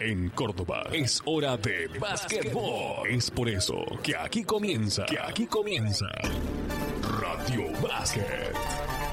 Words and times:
En 0.00 0.28
Córdoba 0.30 0.84
es 0.92 1.22
hora 1.24 1.56
de 1.56 1.88
básquetbol. 2.00 3.08
Es 3.08 3.30
por 3.30 3.48
eso 3.48 3.84
que 4.02 4.16
aquí 4.16 4.42
comienza, 4.42 5.06
que 5.06 5.18
aquí 5.18 5.46
comienza 5.46 6.06
Radio 7.20 7.70
Básquet. 7.80 9.03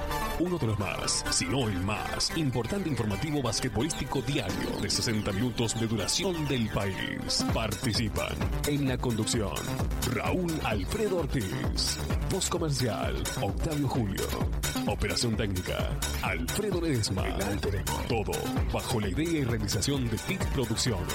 Uno 0.43 0.57
de 0.57 0.65
los 0.65 0.79
más, 0.79 1.23
si 1.29 1.45
no 1.45 1.69
el 1.69 1.79
más, 1.81 2.35
importante 2.35 2.89
informativo 2.89 3.43
basquetbolístico 3.43 4.23
diario 4.23 4.71
de 4.81 4.89
60 4.89 5.31
minutos 5.33 5.79
de 5.79 5.85
duración 5.85 6.47
del 6.47 6.67
país. 6.69 7.45
Participan 7.53 8.33
en 8.67 8.87
la 8.87 8.97
conducción 8.97 9.53
Raúl 10.15 10.51
Alfredo 10.63 11.17
Ortiz, 11.17 11.99
voz 12.31 12.49
comercial 12.49 13.21
Octavio 13.39 13.87
Julio, 13.87 14.23
operación 14.87 15.37
técnica 15.37 15.95
Alfredo 16.23 16.81
Ledesma. 16.81 17.23
Todo 18.09 18.31
bajo 18.73 18.99
la 18.99 19.09
idea 19.09 19.41
y 19.41 19.43
realización 19.43 20.09
de 20.09 20.17
TIC 20.17 20.43
Producciones. 20.53 21.13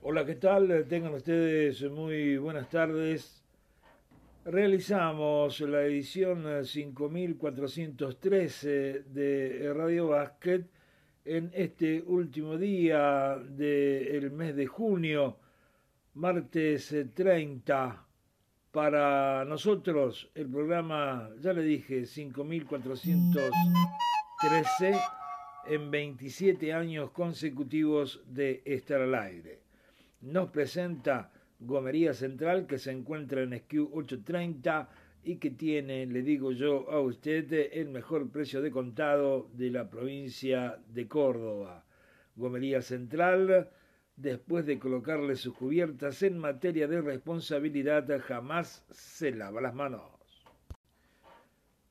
Hola, 0.00 0.24
¿qué 0.24 0.36
tal? 0.36 0.86
Tengan 0.88 1.12
ustedes 1.12 1.82
muy 1.90 2.36
buenas 2.36 2.70
tardes. 2.70 3.45
Realizamos 4.48 5.58
la 5.62 5.82
edición 5.82 6.64
5413 6.64 9.02
de 9.08 9.72
Radio 9.74 10.10
Basket 10.10 10.68
en 11.24 11.50
este 11.52 12.00
último 12.06 12.56
día 12.56 13.36
del 13.44 14.30
mes 14.30 14.54
de 14.54 14.68
junio, 14.68 15.40
martes 16.14 16.94
30. 17.12 18.06
Para 18.70 19.44
nosotros 19.44 20.30
el 20.32 20.48
programa, 20.48 21.28
ya 21.40 21.52
le 21.52 21.62
dije, 21.62 22.06
5413 22.06 24.94
en 25.66 25.90
27 25.90 26.72
años 26.72 27.10
consecutivos 27.10 28.22
de 28.28 28.62
estar 28.64 29.00
al 29.00 29.16
aire. 29.16 29.62
Nos 30.20 30.50
presenta 30.50 31.32
Gomería 31.58 32.12
Central 32.12 32.66
que 32.66 32.78
se 32.78 32.92
encuentra 32.92 33.42
en 33.42 33.52
SQ 33.52 33.90
830 33.92 34.88
y 35.24 35.36
que 35.36 35.50
tiene, 35.50 36.06
le 36.06 36.22
digo 36.22 36.52
yo 36.52 36.88
a 36.90 37.00
usted, 37.00 37.52
el 37.72 37.88
mejor 37.88 38.30
precio 38.30 38.62
de 38.62 38.70
contado 38.70 39.48
de 39.54 39.70
la 39.70 39.90
provincia 39.90 40.78
de 40.88 41.08
Córdoba. 41.08 41.84
Gomería 42.36 42.80
Central, 42.82 43.70
después 44.16 44.66
de 44.66 44.78
colocarle 44.78 45.34
sus 45.34 45.54
cubiertas 45.54 46.22
en 46.22 46.38
materia 46.38 46.86
de 46.86 47.00
responsabilidad, 47.00 48.06
jamás 48.20 48.84
se 48.90 49.32
lava 49.32 49.60
las 49.60 49.74
manos. 49.74 50.02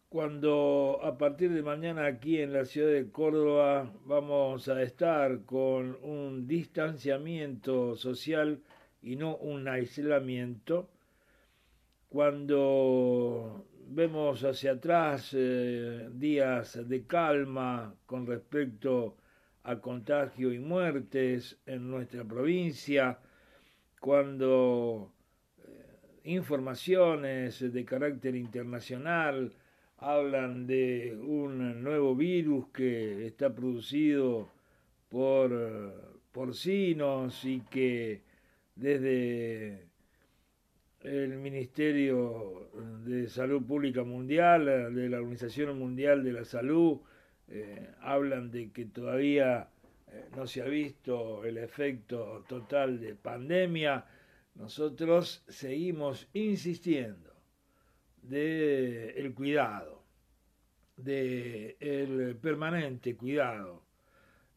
Cuando 0.08 1.02
a 1.03 1.17
partir 1.17 1.52
de 1.52 1.61
mañana 1.61 2.05
aquí 2.05 2.39
en 2.39 2.53
la 2.53 2.63
ciudad 2.63 2.93
de 2.93 3.11
Córdoba 3.11 3.91
vamos 4.05 4.69
a 4.69 4.81
estar 4.81 5.43
con 5.43 5.97
un 6.03 6.47
distanciamiento 6.47 7.97
social 7.97 8.61
y 9.06 9.16
no 9.16 9.38
un 9.38 9.67
aislamiento, 9.67 10.89
cuando 12.09 13.67
vemos 13.88 14.44
hacia 14.44 14.72
atrás 14.72 15.30
eh, 15.34 16.09
días 16.11 16.89
de 16.89 17.06
calma 17.06 17.94
con 18.08 18.26
respecto 18.26 19.16
a 19.61 19.80
contagio 19.80 20.52
y 20.52 20.58
muertes 20.58 21.59
en 21.67 21.88
nuestra 21.88 22.23
provincia, 22.23 23.20
cuando 24.00 25.14
eh, 25.59 26.31
informaciones 26.31 27.72
de 27.72 27.86
carácter 27.86 28.36
internacional 28.36 29.53
hablan 29.98 30.66
de 30.66 31.16
un 31.16 31.83
nuevo 31.83 32.16
virus 32.16 32.70
que 32.70 33.28
está 33.28 33.53
producido 33.53 34.50
por 35.09 35.52
eh, 35.53 35.92
porcinos 36.31 37.45
y 37.45 37.61
que 37.61 38.34
desde 38.75 39.87
el 41.01 41.37
Ministerio 41.37 42.69
de 43.05 43.27
Salud 43.30 43.65
Pública 43.65 44.03
Mundial, 44.03 44.65
de 44.93 45.09
la 45.09 45.17
Organización 45.17 45.77
Mundial 45.77 46.23
de 46.23 46.33
la 46.33 46.45
Salud, 46.45 46.99
eh, 47.47 47.91
hablan 48.02 48.52
de 48.52 48.71
que 48.71 48.85
todavía 48.85 49.69
eh, 50.11 50.25
no 50.35 50.47
se 50.47 50.61
ha 50.61 50.65
visto 50.65 51.45
el 51.45 51.58
efecto 51.58 52.43
total 52.47 52.99
de 52.99 53.15
pandemia, 53.15 54.05
nosotros 54.55 55.43
seguimos 55.47 56.27
insistiendo 56.33 57.33
de 58.23 59.11
el 59.11 59.33
cuidado, 59.33 60.03
de 60.97 61.77
el 61.80 62.35
permanente 62.37 63.15
cuidado 63.15 63.84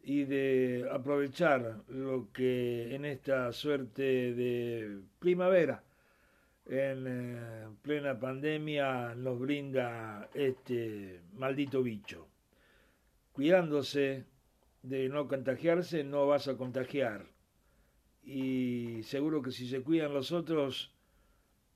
y 0.09 0.25
de 0.25 0.89
aprovechar 0.91 1.83
lo 1.89 2.33
que 2.33 2.95
en 2.95 3.05
esta 3.05 3.53
suerte 3.53 4.33
de 4.33 5.03
primavera, 5.19 5.85
en 6.65 7.05
eh, 7.07 7.69
plena 7.83 8.19
pandemia, 8.19 9.15
nos 9.15 9.39
brinda 9.39 10.31
este 10.33 11.21
maldito 11.35 11.83
bicho. 11.83 12.27
Cuidándose 13.33 14.25
de 14.83 15.11
no 15.11 15.29
contagiarse, 15.29 16.03
no 16.05 16.27
vas 16.27 16.49
a 16.49 16.57
contagiar. 16.57 17.27
Y 18.25 19.03
seguro 19.03 19.43
que 19.43 19.53
si 19.53 19.69
se 19.69 19.83
cuidan 19.83 20.15
los 20.15 20.33
otros, 20.33 20.91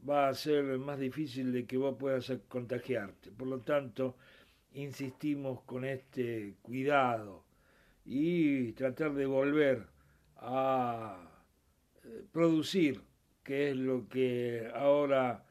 va 0.08 0.28
a 0.28 0.34
ser 0.34 0.78
más 0.78 0.98
difícil 0.98 1.52
de 1.52 1.66
que 1.66 1.76
vos 1.76 1.96
puedas 1.98 2.32
contagiarte. 2.48 3.30
Por 3.30 3.48
lo 3.48 3.60
tanto, 3.60 4.16
insistimos 4.72 5.60
con 5.64 5.84
este 5.84 6.54
cuidado 6.62 7.51
y 8.04 8.72
tratar 8.72 9.14
de 9.14 9.26
volver 9.26 9.86
a 10.36 11.30
eh, 12.04 12.24
producir, 12.32 13.00
que 13.42 13.70
es 13.70 13.76
lo 13.76 14.08
que 14.08 14.70
ahora 14.74 15.44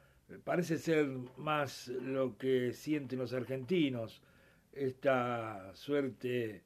parece 0.44 0.78
ser 0.78 1.08
más 1.38 1.88
lo 1.88 2.38
que 2.38 2.74
sienten 2.74 3.20
los 3.20 3.34
argentinos, 3.34 4.22
esta 4.72 5.74
suerte 5.76 6.64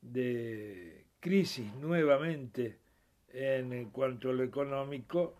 de 0.00 1.04
crisis 1.20 1.72
nuevamente 1.74 2.78
en 3.28 3.90
cuanto 3.90 4.30
a 4.30 4.32
lo 4.32 4.42
económico 4.42 5.36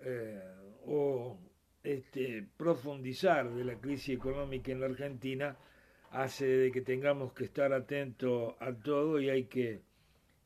eh, 0.00 0.40
o 0.86 1.38
este 1.82 2.46
profundizar 2.56 3.50
de 3.50 3.64
la 3.64 3.74
crisis 3.74 4.16
económica 4.16 4.70
en 4.72 4.80
la 4.80 4.86
Argentina 4.86 5.56
hace 6.12 6.46
de 6.46 6.72
que 6.72 6.82
tengamos 6.82 7.32
que 7.32 7.44
estar 7.44 7.72
atentos 7.72 8.54
a 8.60 8.72
todo 8.72 9.20
y 9.20 9.30
hay 9.30 9.44
que 9.44 9.80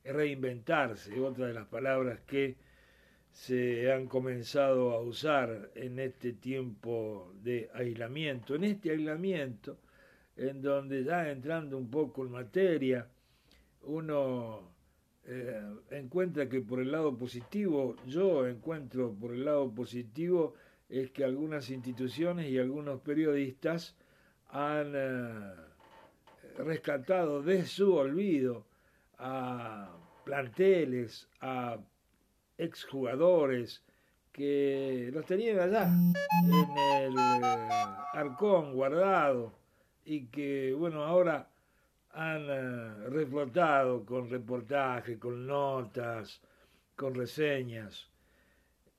reinventarse, 0.04 1.20
otra 1.20 1.46
de 1.48 1.54
las 1.54 1.66
palabras 1.66 2.20
que 2.20 2.56
se 3.32 3.92
han 3.92 4.06
comenzado 4.06 4.92
a 4.92 5.00
usar 5.00 5.70
en 5.74 5.98
este 5.98 6.32
tiempo 6.32 7.32
de 7.42 7.68
aislamiento, 7.74 8.54
en 8.54 8.64
este 8.64 8.92
aislamiento 8.92 9.78
en 10.36 10.62
donde 10.62 11.02
ya 11.02 11.30
entrando 11.30 11.76
un 11.78 11.90
poco 11.90 12.24
en 12.24 12.32
materia, 12.32 13.08
uno 13.82 14.60
eh, 15.26 15.60
encuentra 15.90 16.48
que 16.48 16.60
por 16.60 16.80
el 16.80 16.92
lado 16.92 17.16
positivo, 17.16 17.96
yo 18.06 18.46
encuentro 18.46 19.12
por 19.12 19.32
el 19.32 19.44
lado 19.44 19.70
positivo, 19.74 20.54
es 20.88 21.10
que 21.10 21.24
algunas 21.24 21.70
instituciones 21.70 22.48
y 22.48 22.58
algunos 22.58 23.00
periodistas 23.00 23.96
han 24.48 24.92
eh, 24.94 25.54
rescatado 26.58 27.42
de 27.42 27.66
su 27.66 27.94
olvido 27.94 28.64
a 29.18 29.88
planteles, 30.24 31.28
a 31.40 31.78
exjugadores 32.58 33.82
que 34.32 35.10
los 35.12 35.24
tenían 35.24 35.58
allá 35.58 35.88
en 36.42 36.78
el 36.78 37.18
eh, 37.18 37.68
arcón 38.12 38.74
guardado 38.74 39.52
y 40.04 40.26
que 40.26 40.74
bueno 40.74 41.04
ahora 41.04 41.48
han 42.12 42.46
eh, 42.48 43.08
reflotado 43.10 44.04
con 44.06 44.30
reportajes, 44.30 45.18
con 45.18 45.46
notas, 45.46 46.40
con 46.96 47.14
reseñas. 47.14 48.08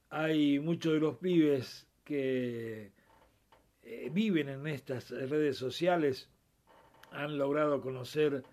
Hay 0.09 0.59
muchos 0.59 0.93
de 0.93 0.99
los 0.99 1.17
pibes 1.17 1.87
que 2.03 2.91
eh, 3.89 4.09
viven 4.11 4.49
en 4.49 4.67
estas 4.67 5.11
redes 5.11 5.55
sociales 5.55 6.29
han 7.11 7.37
logrado 7.37 7.79
conocer 7.79 8.43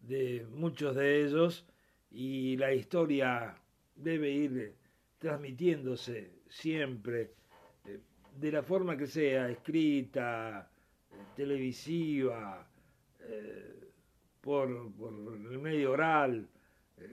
de 0.00 0.46
muchos 0.50 0.94
de 0.94 1.24
ellos 1.24 1.64
y 2.10 2.58
la 2.58 2.74
historia 2.74 3.54
debe 3.96 4.30
ir 4.30 4.74
transmitiéndose 5.18 6.42
siempre 6.50 7.30
eh, 7.86 8.00
de 8.38 8.52
la 8.52 8.62
forma 8.62 8.94
que 8.98 9.06
sea, 9.06 9.48
escrita, 9.48 10.70
eh, 11.10 11.14
televisiva, 11.36 12.68
por, 14.42 14.92
por, 14.92 15.12
el 15.12 15.58
medio 15.58 15.92
oral. 15.92 16.46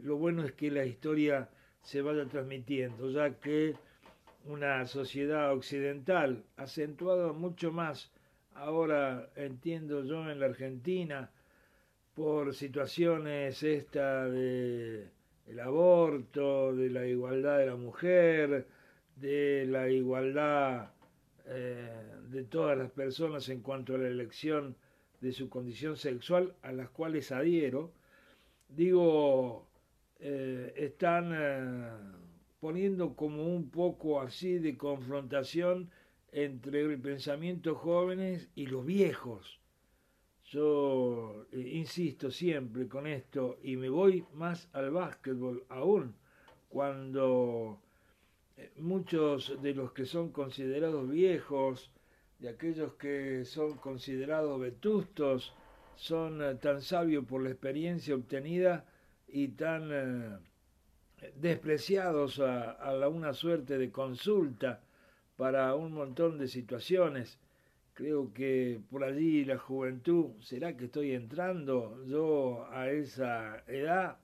Lo 0.02 0.18
bueno 0.18 0.44
es 0.44 0.52
que 0.52 0.70
la 0.70 0.84
historia 0.84 1.50
se 1.82 2.02
vaya 2.02 2.26
transmitiendo, 2.26 3.10
ya 3.10 3.40
que 3.40 3.76
una 4.46 4.86
sociedad 4.88 5.52
occidental, 5.54 6.44
acentuado 6.58 7.34
mucho 7.34 7.72
más 7.72 8.12
ahora 8.60 9.30
entiendo 9.36 10.04
yo 10.04 10.30
en 10.30 10.40
la 10.40 10.48
Argentina, 10.48 11.32
por 12.14 12.54
situaciones 12.54 13.64
esta 13.64 14.26
de 14.26 15.08
el 15.48 15.60
aborto, 15.60 16.76
de 16.76 16.90
la 16.90 17.08
igualdad 17.08 17.58
de 17.60 17.66
la 17.68 17.76
mujer, 17.76 18.68
de 19.16 19.66
la 19.68 19.90
igualdad 19.90 20.92
eh, 21.48 21.90
de 22.30 22.44
todas 22.44 22.78
las 22.78 22.92
personas 22.92 23.48
en 23.50 23.62
cuanto 23.62 23.96
a 23.96 23.98
la 23.98 24.08
elección 24.08 24.76
de 25.22 25.32
su 25.32 25.50
condición 25.50 25.98
sexual, 25.98 26.54
a 26.62 26.72
las 26.72 26.90
cuales 26.90 27.32
adhiero, 27.32 27.92
digo, 28.68 29.68
eh, 30.20 30.74
están 30.76 31.32
eh, 31.34 31.90
poniendo 32.60 33.16
como 33.16 33.46
un 33.46 33.70
poco 33.70 34.22
así 34.22 34.60
de 34.60 34.78
confrontación 34.78 35.90
entre 36.32 36.82
el 36.82 37.00
pensamiento 37.00 37.76
jóvenes 37.76 38.50
y 38.56 38.68
los 38.68 38.86
viejos. 38.86 39.60
Yo 40.46 41.46
insisto 41.54 42.32
siempre 42.32 42.88
con 42.88 43.06
esto 43.08 43.60
y 43.64 43.78
me 43.78 43.90
voy 43.90 44.26
más 44.34 44.68
al 44.74 44.92
básquetbol 44.92 45.64
aún 45.70 46.16
cuando 46.70 47.80
muchos 48.78 49.62
de 49.62 49.74
los 49.74 49.92
que 49.92 50.06
son 50.06 50.32
considerados 50.32 51.10
viejos, 51.10 51.92
de 52.40 52.50
aquellos 52.50 52.94
que 52.94 53.46
son 53.46 53.78
considerados 53.78 54.60
vetustos, 54.60 55.54
son 55.96 56.42
eh, 56.42 56.56
tan 56.56 56.82
sabios 56.82 57.26
por 57.26 57.44
la 57.44 57.50
experiencia 57.50 58.16
obtenida 58.16 58.86
y 59.28 59.50
tan 59.50 59.90
eh, 59.92 60.38
despreciados 61.36 62.40
a, 62.40 62.72
a 62.72 63.08
una 63.08 63.34
suerte 63.34 63.78
de 63.78 63.92
consulta 63.92 64.82
para 65.36 65.76
un 65.76 65.94
montón 65.94 66.38
de 66.38 66.48
situaciones. 66.48 67.40
Creo 67.94 68.34
que 68.34 68.80
por 68.90 69.04
allí 69.04 69.44
la 69.44 69.58
juventud, 69.58 70.32
¿será 70.40 70.76
que 70.78 70.86
estoy 70.86 71.12
entrando 71.12 72.04
yo 72.06 72.66
a 72.72 72.90
esa 72.90 73.64
edad? 73.68 74.18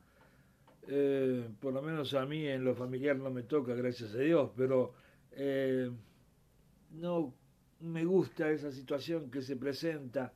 Eh, 0.88 1.50
por 1.60 1.74
lo 1.74 1.82
menos 1.82 2.14
a 2.14 2.26
mí 2.26 2.48
en 2.48 2.64
lo 2.64 2.76
familiar 2.76 3.18
no 3.18 3.32
me 3.32 3.44
toca, 3.44 3.74
gracias 3.74 4.14
a 4.14 4.20
Dios, 4.20 4.52
pero 4.56 4.94
eh, 5.32 5.90
no 6.92 7.34
me 7.80 8.06
gusta 8.06 8.50
esa 8.52 8.72
situación 8.72 9.32
que 9.32 9.42
se 9.42 9.56
presenta 9.56 10.34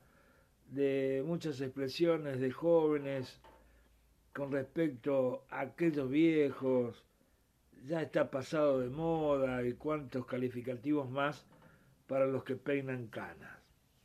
de 0.68 1.22
muchas 1.24 1.60
expresiones 1.60 2.40
de 2.40 2.50
jóvenes 2.50 3.40
con 4.40 4.52
respecto 4.52 5.44
a 5.50 5.60
aquellos 5.60 6.08
viejos, 6.08 7.04
ya 7.86 8.00
está 8.00 8.30
pasado 8.30 8.80
de 8.80 8.88
moda 8.88 9.62
y 9.66 9.74
cuantos 9.74 10.24
calificativos 10.24 11.10
más 11.10 11.44
para 12.06 12.24
los 12.24 12.42
que 12.44 12.56
peinan 12.56 13.08
canas. 13.08 13.58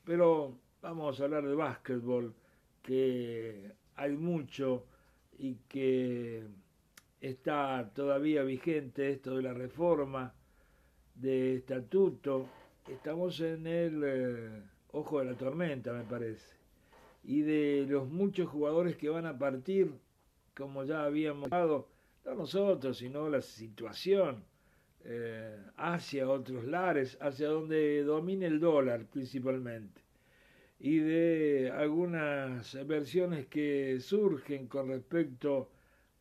Pero 0.03 0.59
vamos 0.81 1.21
a 1.21 1.23
hablar 1.23 1.47
de 1.47 1.55
básquetbol, 1.55 2.33
que 2.83 3.71
hay 3.95 4.11
mucho 4.17 4.83
y 5.37 5.55
que 5.69 6.43
está 7.21 7.89
todavía 7.95 8.43
vigente 8.43 9.11
esto 9.11 9.37
de 9.37 9.43
la 9.43 9.53
reforma 9.53 10.33
de 11.15 11.55
estatuto, 11.55 12.49
estamos 12.89 13.39
en 13.39 13.67
el 13.67 14.01
eh, 14.03 14.63
ojo 14.91 15.19
de 15.19 15.31
la 15.31 15.37
tormenta, 15.37 15.93
me 15.93 16.03
parece. 16.03 16.57
Y 17.23 17.39
de 17.39 17.85
los 17.87 18.09
muchos 18.09 18.49
jugadores 18.49 18.97
que 18.97 19.07
van 19.07 19.27
a 19.27 19.39
partir, 19.39 20.03
como 20.55 20.83
ya 20.83 21.03
habíamos 21.03 21.51
hablado, 21.51 21.87
no 22.25 22.35
nosotros, 22.35 22.97
sino 22.97 23.29
la 23.29 23.41
situación 23.41 24.43
eh, 25.03 25.57
hacia 25.77 26.29
otros 26.29 26.65
lares, 26.65 27.17
hacia 27.21 27.49
donde 27.49 28.03
domine 28.03 28.47
el 28.47 28.59
dólar 28.59 29.05
principalmente 29.05 30.05
y 30.79 30.99
de 30.99 31.71
algunas 31.71 32.75
versiones 32.85 33.47
que 33.47 33.99
surgen 33.99 34.67
con 34.67 34.89
respecto 34.89 35.69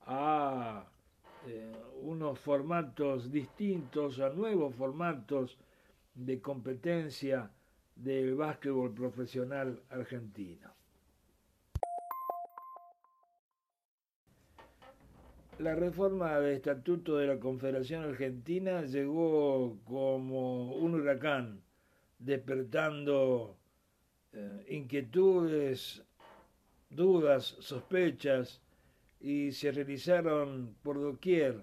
a 0.06 0.86
eh, 1.46 1.72
unos 2.02 2.38
formatos 2.38 3.30
distintos, 3.30 4.20
a 4.20 4.30
nuevos 4.30 4.74
formatos 4.74 5.58
de 6.14 6.40
competencia 6.40 7.50
del 7.96 8.34
básquetbol 8.34 8.94
profesional 8.94 9.82
argentino. 9.90 10.70
La 15.58 15.76
reforma 15.76 16.40
de 16.40 16.56
estatuto 16.56 17.16
de 17.16 17.28
la 17.28 17.38
Confederación 17.38 18.02
Argentina 18.02 18.82
llegó 18.82 19.78
como 19.84 20.74
un 20.74 20.94
huracán, 20.94 21.62
despertando 22.18 23.56
eh, 24.32 24.66
inquietudes, 24.70 26.02
dudas, 26.90 27.56
sospechas 27.60 28.60
y 29.20 29.52
se 29.52 29.70
realizaron 29.70 30.74
por 30.82 31.00
doquier 31.00 31.62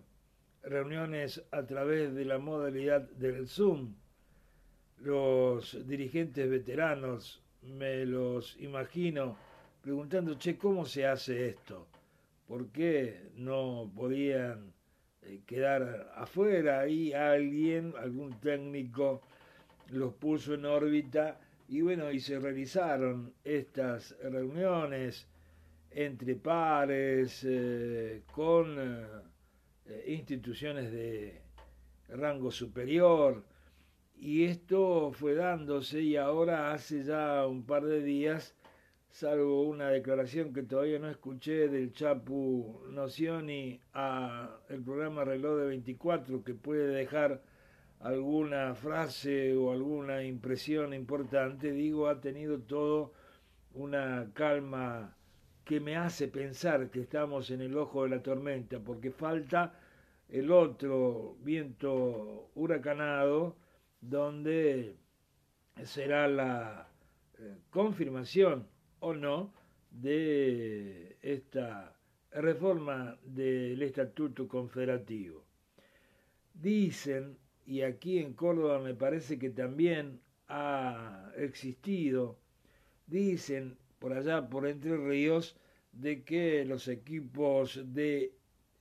reuniones 0.64 1.44
a 1.52 1.66
través 1.66 2.16
de 2.16 2.24
la 2.24 2.38
modalidad 2.38 3.02
del 3.02 3.46
Zoom. 3.46 3.96
Los 5.00 5.86
dirigentes 5.86 6.50
veteranos, 6.50 7.44
me 7.62 8.06
los 8.06 8.56
imagino, 8.62 9.36
preguntando, 9.82 10.36
che, 10.36 10.58
¿cómo 10.58 10.86
se 10.86 11.06
hace 11.06 11.50
esto? 11.50 11.88
¿Por 12.52 12.70
qué 12.74 13.32
no 13.36 13.90
podían 13.96 14.74
eh, 15.22 15.40
quedar 15.48 16.12
afuera? 16.16 16.86
Y 16.86 17.14
alguien, 17.14 17.94
algún 17.98 18.42
técnico, 18.42 19.22
los 19.88 20.16
puso 20.16 20.56
en 20.56 20.66
órbita 20.66 21.40
y 21.70 21.80
bueno, 21.80 22.12
y 22.12 22.20
se 22.20 22.42
realizaron 22.42 23.34
estas 23.46 24.18
reuniones 24.22 25.30
entre 25.92 26.36
pares, 26.36 27.46
eh, 27.48 28.24
con 28.34 28.76
eh, 29.86 30.04
instituciones 30.08 30.92
de 30.92 31.42
rango 32.10 32.52
superior, 32.52 33.46
y 34.18 34.44
esto 34.44 35.14
fue 35.14 35.36
dándose 35.36 36.02
y 36.02 36.18
ahora 36.18 36.74
hace 36.74 37.06
ya 37.06 37.48
un 37.48 37.66
par 37.66 37.86
de 37.86 38.04
días, 38.04 38.54
salvo 39.12 39.64
una 39.64 39.90
declaración 39.90 40.54
que 40.54 40.64
todavía 40.64 40.98
no 40.98 41.10
escuché 41.10 41.68
del 41.68 41.94
Chapu 41.94 42.82
Nocioni 42.90 43.80
a 43.94 44.58
el 44.70 44.82
programa 44.82 45.26
Reloj 45.26 45.60
de 45.60 45.66
24 45.68 46.44
que 46.44 46.54
puede 46.54 46.88
dejar 46.88 47.42
alguna 48.00 48.74
frase 48.74 49.56
o 49.56 49.72
alguna 49.72 50.24
impresión 50.24 50.94
importante, 50.94 51.72
digo, 51.72 52.08
ha 52.08 52.20
tenido 52.20 52.60
todo 52.60 53.14
una 53.74 54.32
calma 54.34 55.16
que 55.66 55.80
me 55.80 55.98
hace 55.98 56.28
pensar 56.28 56.90
que 56.90 57.02
estamos 57.02 57.52
en 57.52 57.62
el 57.62 57.78
ojo 57.78 58.04
de 58.04 58.10
la 58.10 58.24
tormenta, 58.24 58.80
porque 58.80 59.12
falta 59.12 59.74
el 60.30 60.52
otro 60.52 61.36
viento 61.44 62.50
huracanado 62.56 63.56
donde 64.00 64.96
será 65.84 66.28
la 66.28 66.88
eh, 67.38 67.58
confirmación 67.70 68.68
o 69.02 69.14
no 69.14 69.54
de 69.92 71.18
esta 71.22 71.94
reforma 72.32 73.18
del 73.26 73.82
estatuto 73.82 74.48
confederativo. 74.48 75.44
Dicen 76.54 77.38
y 77.66 77.82
aquí 77.82 78.20
en 78.20 78.34
Córdoba 78.34 78.80
me 78.80 78.96
parece 78.96 79.38
que 79.38 79.50
también 79.50 80.20
ha 80.48 81.32
existido, 81.38 82.38
dicen 83.08 83.78
por 84.00 84.14
allá, 84.14 84.50
por 84.50 84.68
Entre 84.68 84.98
Ríos, 84.98 85.56
de 85.92 86.24
que 86.24 86.66
los 86.66 86.88
equipos 86.88 87.80
de 87.94 88.34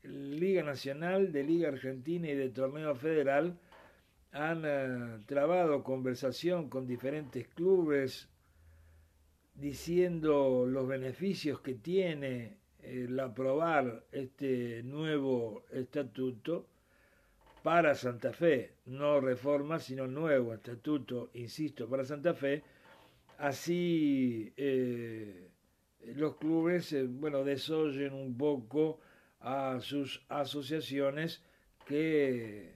Liga 0.03 0.63
Nacional, 0.63 1.31
de 1.31 1.45
Liga 1.45 1.69
Argentina 1.69 2.29
y 2.29 2.35
de 2.35 2.49
Torneo 2.49 2.95
Federal 2.95 3.59
han 4.33 4.63
eh, 4.65 5.19
trabado 5.27 5.83
conversación 5.83 6.71
con 6.71 6.87
diferentes 6.87 7.49
clubes 7.49 8.30
diciendo 9.61 10.65
los 10.67 10.89
beneficios 10.89 11.61
que 11.61 11.75
tiene 11.75 12.57
el 12.83 13.21
aprobar 13.21 14.05
este 14.11 14.83
nuevo 14.83 15.65
estatuto 15.71 16.67
para 17.63 17.95
Santa 17.95 18.33
Fe, 18.33 18.73
no 18.87 19.21
reforma, 19.21 19.79
sino 19.79 20.07
nuevo 20.07 20.55
estatuto, 20.55 21.31
insisto, 21.35 21.89
para 21.89 22.07
Santa 22.07 22.33
Fe, 22.33 22.63
así 23.37 24.51
eh, 24.57 25.51
los 26.15 26.37
clubes, 26.37 26.95
eh, 26.95 27.05
bueno, 27.07 27.45
desoyen 27.45 28.15
un 28.15 28.39
poco 28.39 29.01
a 29.41 29.79
sus 29.81 30.25
asociaciones 30.31 31.43
que 31.87 32.73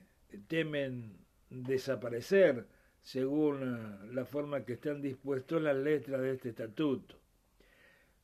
temen 0.49 1.17
desaparecer 1.49 2.67
según 3.05 4.15
la 4.15 4.25
forma 4.25 4.65
que 4.65 4.73
están 4.73 5.03
dispuestos 5.03 5.63
las 5.63 5.77
letras 5.77 6.23
de 6.23 6.33
este 6.33 6.49
estatuto. 6.49 7.17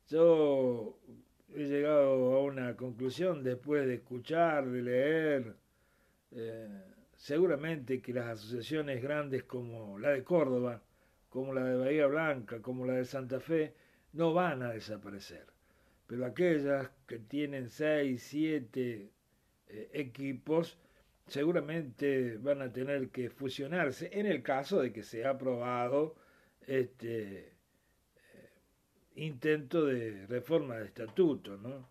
Yo 0.08 0.98
he 1.54 1.64
llegado 1.64 2.34
a 2.34 2.42
una 2.42 2.74
conclusión 2.76 3.44
después 3.44 3.86
de 3.86 3.96
escuchar, 3.96 4.66
de 4.68 4.82
leer, 4.82 5.54
eh, 6.32 6.82
seguramente 7.14 8.00
que 8.00 8.14
las 8.14 8.28
asociaciones 8.38 9.02
grandes 9.02 9.44
como 9.44 9.98
la 9.98 10.10
de 10.10 10.24
Córdoba, 10.24 10.82
como 11.28 11.52
la 11.52 11.62
de 11.64 11.76
Bahía 11.76 12.06
Blanca, 12.06 12.62
como 12.62 12.86
la 12.86 12.94
de 12.94 13.04
Santa 13.04 13.38
Fe, 13.38 13.74
no 14.14 14.32
van 14.32 14.62
a 14.62 14.72
desaparecer. 14.72 15.46
pero 16.06 16.26
aquellas 16.26 16.90
que 17.06 17.18
tienen 17.18 17.68
seis, 17.68 18.22
siete 18.22 19.10
eh, 19.68 19.90
equipos, 19.92 20.78
seguramente 21.30 22.38
van 22.38 22.60
a 22.60 22.72
tener 22.72 23.08
que 23.10 23.30
fusionarse 23.30 24.10
en 24.12 24.26
el 24.26 24.42
caso 24.42 24.80
de 24.80 24.92
que 24.92 25.04
sea 25.04 25.30
aprobado 25.30 26.16
este 26.66 27.38
eh, 27.38 27.52
intento 29.14 29.86
de 29.86 30.26
reforma 30.26 30.76
de 30.76 30.86
estatuto. 30.86 31.56
¿no? 31.56 31.88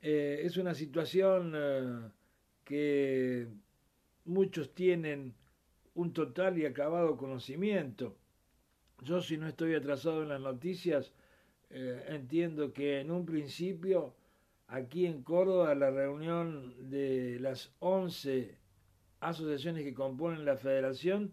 Eh, 0.00 0.40
es 0.44 0.56
una 0.56 0.74
situación 0.74 1.52
eh, 1.54 2.10
que 2.64 3.46
muchos 4.24 4.74
tienen 4.74 5.34
un 5.94 6.14
total 6.14 6.58
y 6.58 6.64
acabado 6.64 7.18
conocimiento. 7.18 8.16
Yo 9.02 9.20
si 9.20 9.36
no 9.36 9.48
estoy 9.48 9.74
atrasado 9.74 10.22
en 10.22 10.30
las 10.30 10.40
noticias, 10.40 11.12
entiendo 11.70 12.72
que 12.72 13.00
en 13.00 13.10
un 13.10 13.24
principio 13.24 14.14
aquí 14.68 15.06
en 15.06 15.22
Córdoba 15.22 15.74
la 15.74 15.90
reunión 15.90 16.90
de 16.90 17.38
las 17.40 17.74
11 17.80 18.61
asociaciones 19.22 19.84
que 19.84 19.94
componen 19.94 20.44
la 20.44 20.56
federación 20.56 21.32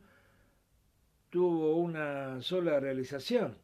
tuvo 1.30 1.76
una 1.76 2.42
sola 2.42 2.80
realización. 2.80 3.58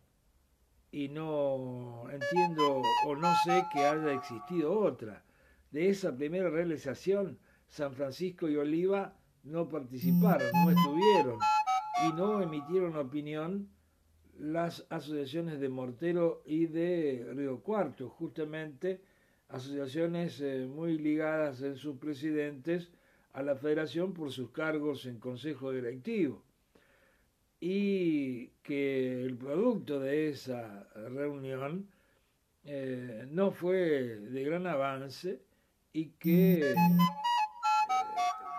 Y 0.91 1.09
no 1.09 2.05
entiendo 2.09 2.81
o 3.05 3.15
no 3.15 3.33
sé 3.43 3.65
que 3.73 3.79
haya 3.79 4.13
existido 4.13 4.79
otra. 4.79 5.23
De 5.71 5.89
esa 5.89 6.15
primera 6.15 6.49
realización, 6.49 7.37
San 7.67 7.93
Francisco 7.93 8.47
y 8.47 8.55
Oliva 8.55 9.15
no 9.43 9.67
participaron, 9.67 10.47
no 10.63 10.71
estuvieron. 10.71 11.39
Y 12.07 12.13
no 12.13 12.41
emitieron 12.41 12.95
opinión 12.95 13.69
las 14.37 14.85
asociaciones 14.89 15.59
de 15.59 15.69
Mortero 15.69 16.43
y 16.45 16.65
de 16.67 17.27
Río 17.33 17.61
Cuarto, 17.61 18.09
justamente 18.09 19.01
asociaciones 19.49 20.41
eh, 20.41 20.67
muy 20.67 20.97
ligadas 20.97 21.61
en 21.61 21.75
sus 21.75 21.97
presidentes 21.97 22.91
a 23.35 23.43
la 23.43 23.55
federación 23.55 24.13
por 24.13 24.31
sus 24.31 24.51
cargos 24.51 25.05
en 25.05 25.19
consejo 25.19 25.71
directivo. 25.71 26.41
Y 27.59 28.47
que 28.63 29.23
el 29.23 29.35
producto 29.35 29.99
de 29.99 30.29
esa 30.29 30.87
reunión 31.09 31.89
eh, 32.63 33.27
no 33.29 33.51
fue 33.51 33.79
de 33.79 34.43
gran 34.43 34.65
avance 34.67 35.41
y 35.91 36.11
que 36.11 36.71
eh, 36.71 36.75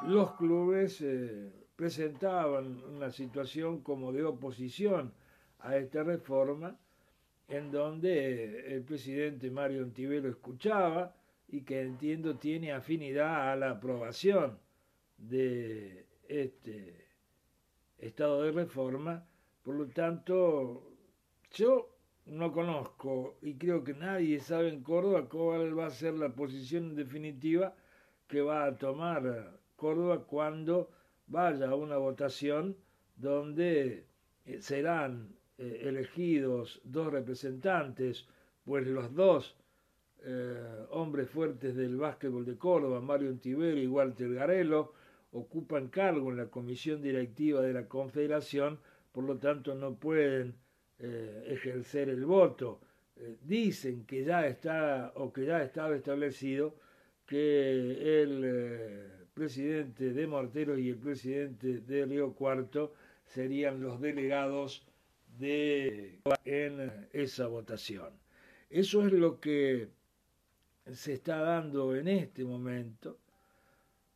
los 0.05 0.33
clubes 0.33 1.01
eh, 1.01 1.53
presentaban 1.75 2.83
una 2.85 3.11
situación 3.11 3.81
como 3.81 4.13
de 4.13 4.25
oposición 4.25 5.15
a 5.61 5.77
esta 5.77 6.03
reforma 6.03 6.77
en 7.49 7.71
donde 7.71 8.75
el 8.75 8.83
presidente 8.83 9.51
Mario 9.51 9.85
Antivero 9.85 10.29
escuchaba 10.29 11.15
y 11.49 11.63
que 11.63 11.81
entiendo 11.81 12.37
tiene 12.37 12.73
afinidad 12.73 13.53
a 13.53 13.57
la 13.57 13.71
aprobación 13.71 14.66
de 15.19 16.07
este 16.29 17.07
estado 17.99 18.43
de 18.43 18.53
reforma, 18.53 19.25
por 19.63 19.75
lo 19.75 19.87
tanto 19.89 20.93
yo 21.53 21.89
no 22.27 22.53
conozco 22.53 23.37
y 23.43 23.55
creo 23.55 23.85
que 23.85 23.95
nadie 23.95 24.41
sabe 24.41 24.69
en 24.69 24.83
Córdoba 24.83 25.29
cuál 25.29 25.79
va 25.79 25.87
a 25.87 25.91
ser 25.91 26.15
la 26.15 26.31
posición 26.31 26.95
definitiva 26.95 27.75
que 28.27 28.43
va 28.43 28.65
a 28.65 28.77
tomar 28.77 29.61
Córdoba 29.77 30.25
cuando 30.25 30.91
vaya 31.29 31.71
a 31.71 31.75
una 31.75 31.97
votación 31.97 32.77
donde 33.17 34.07
eh, 34.45 34.61
serán 34.61 35.35
eh, 35.59 35.83
elegidos 35.85 36.81
dos 36.85 37.13
representantes, 37.13 38.27
pues 38.65 38.87
los 38.87 39.15
dos 39.15 39.57
eh, 40.23 40.87
hombres 40.91 41.31
fuertes 41.31 41.77
del 41.77 41.97
básquetbol 41.97 42.45
de 42.45 42.57
Córdoba, 42.57 43.01
Mario 43.01 43.31
Antivero 43.31 43.79
y 43.79 43.87
Walter 43.87 44.35
Garelo, 44.35 44.93
ocupan 45.37 45.89
cargo 45.89 46.31
en 46.31 46.39
la 46.39 46.47
comisión 46.47 47.03
directiva 47.03 47.61
de 47.61 47.73
la 47.73 47.87
Confederación, 47.87 48.79
por 49.13 49.25
lo 49.25 49.37
tanto 49.39 49.75
no 49.75 49.95
pueden 49.95 50.55
eh, 50.99 51.45
ejercer 51.49 52.09
el 52.09 52.25
voto. 52.25 52.81
Eh, 53.17 53.37
dicen 53.43 54.05
que 54.05 54.25
ya 54.25 54.47
está 54.47 55.13
o 55.17 55.33
que 55.33 55.45
ya 55.47 55.63
estaba 55.63 55.95
establecido 55.95 56.75
que 57.27 58.23
el 58.23 58.43
eh, 58.45 59.09
presidente 59.35 60.13
de 60.13 60.27
Mortero 60.27 60.79
y 60.79 60.91
el 60.91 60.97
presidente 60.97 61.81
de 61.81 62.07
Río 62.07 62.33
Cuarto 62.33 62.95
serían 63.25 63.81
los 63.83 64.01
delegados 64.01 64.87
de 65.39 66.21
en 66.45 67.09
esa 67.13 67.47
votación. 67.47 68.11
Eso 68.71 69.07
es 69.07 69.13
lo 69.13 69.41
que 69.41 69.89
se 70.93 71.15
está 71.15 71.39
dando 71.39 71.95
en 71.95 72.09
este 72.09 72.45
momento 72.45 73.19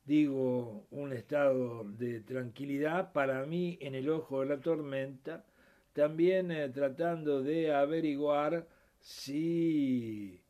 digo, 0.04 0.86
un 0.90 1.12
estado 1.12 1.84
de 1.84 2.20
tranquilidad, 2.20 3.12
para 3.12 3.44
mí 3.46 3.78
en 3.80 3.94
el 3.94 4.08
ojo 4.08 4.40
de 4.40 4.46
la 4.46 4.60
tormenta, 4.60 5.44
también 5.92 6.50
eh, 6.50 6.68
tratando 6.68 7.42
de 7.42 7.74
averiguar 7.74 8.66
si 9.00 10.40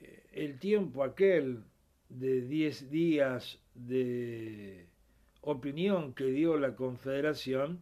eh, 0.00 0.22
el 0.32 0.58
tiempo 0.58 1.02
aquel 1.02 1.64
de 2.08 2.42
10 2.42 2.90
días 2.90 3.58
de 3.74 4.86
opinión 5.42 6.14
que 6.14 6.24
dio 6.24 6.58
la 6.58 6.74
Confederación, 6.74 7.80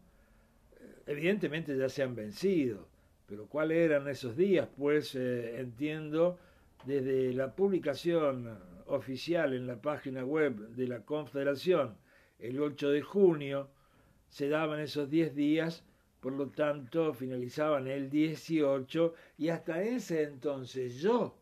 eh, 0.80 1.02
evidentemente 1.06 1.76
ya 1.76 1.88
se 1.88 2.02
han 2.02 2.14
vencido, 2.14 2.88
pero 3.26 3.46
¿cuáles 3.46 3.78
eran 3.78 4.08
esos 4.08 4.36
días? 4.36 4.68
Pues 4.76 5.14
entiendo 5.14 6.38
desde 6.84 7.32
la 7.32 7.54
publicación 7.54 8.75
oficial 8.86 9.54
en 9.54 9.66
la 9.66 9.80
página 9.80 10.24
web 10.24 10.56
de 10.70 10.86
la 10.86 11.00
Confederación 11.04 11.96
el 12.38 12.60
8 12.60 12.90
de 12.90 13.02
junio, 13.02 13.70
se 14.28 14.48
daban 14.48 14.80
esos 14.80 15.08
10 15.08 15.34
días, 15.34 15.84
por 16.20 16.32
lo 16.32 16.48
tanto 16.50 17.14
finalizaban 17.14 17.86
el 17.86 18.10
18 18.10 19.14
y 19.38 19.48
hasta 19.48 19.82
ese 19.82 20.22
entonces 20.24 20.96
yo 21.00 21.38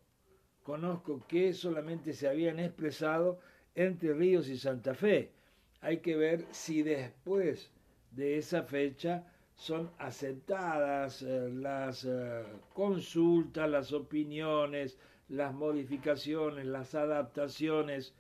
conozco 0.63 1.25
que 1.27 1.53
solamente 1.53 2.13
se 2.13 2.29
habían 2.29 2.59
expresado 2.59 3.41
entre 3.75 4.15
Ríos 4.15 4.49
y 4.49 4.57
Santa 4.57 4.95
Fe. 4.95 5.33
Hay 5.81 5.99
que 5.99 6.17
ver 6.17 6.47
si 6.51 6.83
después 6.83 7.71
de 8.11 8.39
esa 8.39 8.63
fecha 8.63 9.27
son 9.57 9.91
aceptadas 9.99 11.23
eh, 11.23 11.51
las 11.53 12.05
eh, 12.05 12.45
consultas, 12.73 13.69
las 13.71 13.93
opiniones, 13.93 14.99
las 15.29 15.55
modificaciones, 15.55 16.67
las 16.67 16.95
adaptaciones 16.95 18.15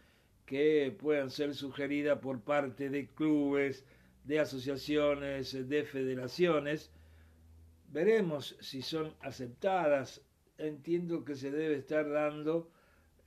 que 0.47 0.95
puedan 0.99 1.31
ser 1.31 1.55
sugeridas 1.55 2.19
por 2.19 2.41
parte 2.41 2.91
de 2.91 3.09
clubes, 3.09 3.85
de 4.25 4.41
asociaciones, 4.41 5.69
de 5.69 5.85
federaciones. 5.85 6.91
Veremos 7.89 8.57
si 8.61 8.83
son 8.83 9.15
aceptadas. 9.21 10.23
Entiendo 10.57 11.25
que 11.25 11.35
se 11.35 11.51
debe 11.51 11.77
estar 11.77 12.09
dando 12.09 12.71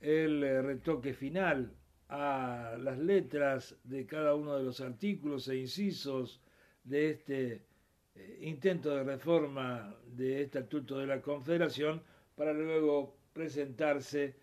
el 0.00 0.42
eh, 0.42 0.62
retoque 0.62 1.12
final 1.12 1.74
a 2.08 2.76
las 2.80 2.98
letras 2.98 3.76
de 3.84 4.06
cada 4.06 4.34
uno 4.34 4.56
de 4.56 4.64
los 4.64 4.80
artículos 4.80 5.46
e 5.48 5.56
incisos 5.56 6.40
de 6.84 7.10
este 7.10 7.66
eh, 8.14 8.38
intento 8.42 8.94
de 8.96 9.04
reforma 9.04 9.94
de 10.06 10.42
estatuto 10.42 10.98
de 10.98 11.06
la 11.06 11.20
Confederación 11.20 12.02
para 12.34 12.54
luego 12.54 13.17
presentarse 13.38 14.34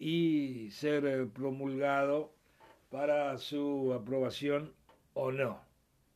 y 0.00 0.68
ser 0.72 1.06
eh, 1.06 1.26
promulgado 1.26 2.32
para 2.90 3.38
su 3.38 3.94
aprobación 3.94 4.72
o 5.14 5.30
no. 5.30 5.60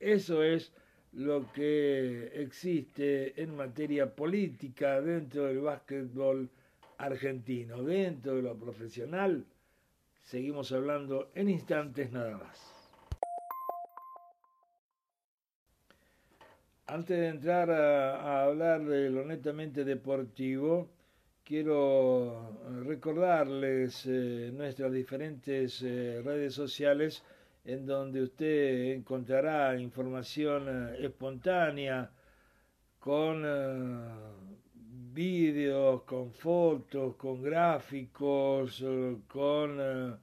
Eso 0.01 0.43
es 0.43 0.73
lo 1.13 1.53
que 1.53 2.33
existe 2.35 3.41
en 3.41 3.55
materia 3.55 4.13
política 4.13 5.01
dentro 5.01 5.45
del 5.45 5.61
básquetbol 5.61 6.51
argentino. 6.99 7.81
Dentro 7.85 8.35
de 8.35 8.43
lo 8.43 8.57
profesional, 8.57 9.47
seguimos 10.25 10.73
hablando 10.73 11.31
en 11.37 11.49
instantes 11.49 12.11
nada 12.11 12.39
más. 12.39 12.75
Antes 16.87 17.21
de 17.21 17.29
entrar 17.29 17.71
a, 17.71 18.17
a 18.21 18.45
hablar 18.47 18.85
de 18.85 19.11
lo 19.11 19.25
netamente 19.25 19.85
deportivo, 19.85 20.91
quiero 21.51 22.61
recordarles 22.85 24.07
eh, 24.07 24.53
nuestras 24.55 24.93
diferentes 24.93 25.83
eh, 25.83 26.23
redes 26.25 26.55
sociales 26.55 27.25
en 27.65 27.85
donde 27.87 28.23
usted 28.23 28.93
encontrará 28.93 29.77
información 29.77 30.69
eh, 30.69 31.07
espontánea 31.07 32.09
con 33.01 33.43
vídeos, 35.13 36.03
con 36.03 36.31
fotos, 36.31 37.17
con 37.17 37.43
gráficos, 37.43 38.85
con 39.27 40.19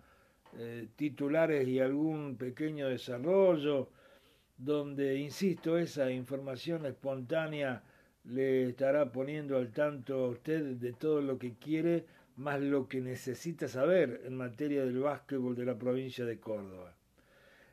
titulares 0.96 1.68
y 1.68 1.80
algún 1.80 2.38
pequeño 2.38 2.88
desarrollo, 2.88 3.90
donde, 4.58 5.18
insisto, 5.18 5.78
esa 5.78 6.10
información 6.12 6.86
espontánea 6.86 7.84
le 8.30 8.70
estará 8.70 9.12
poniendo 9.12 9.58
al 9.58 9.72
tanto 9.72 10.26
a 10.26 10.30
usted 10.30 10.76
de 10.76 10.94
todo 10.94 11.22
lo 11.22 11.38
que 11.38 11.54
quiere 11.54 12.06
más 12.38 12.62
lo 12.62 12.88
que 12.88 13.02
necesita 13.02 13.68
saber 13.68 14.22
en 14.26 14.36
materia 14.36 14.86
del 14.86 15.00
básquetbol 15.00 15.56
de 15.56 15.66
la 15.66 15.78
provincia 15.78 16.24
de 16.26 16.40
Córdoba. 16.40 16.94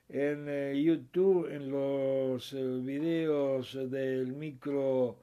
En 0.09 0.49
eh, 0.49 0.81
YouTube, 0.83 1.49
en 1.51 1.71
los 1.71 2.53
eh, 2.53 2.63
videos 2.83 3.75
del 3.91 4.33
micro 4.33 5.19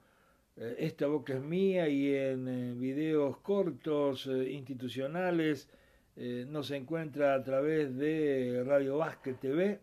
eh, 0.56 0.76
Esta 0.78 1.06
boca 1.06 1.34
es 1.34 1.40
mía 1.40 1.88
y 1.88 2.14
en 2.14 2.78
videos 2.80 3.38
cortos 3.38 4.26
institucionales, 4.26 5.68
nos 6.14 6.70
encuentra 6.72 7.34
a 7.34 7.42
través 7.42 7.96
de 7.96 8.62
Radio 8.66 8.98
Básquet 8.98 9.40
TV. 9.40 9.80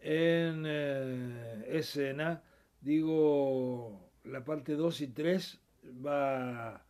en 0.00 0.64
eh, 0.66 1.66
escena. 1.68 2.42
Digo, 2.80 4.08
la 4.24 4.42
parte 4.42 4.76
2 4.76 4.98
y 5.02 5.08
3 5.08 5.60
va 6.06 6.85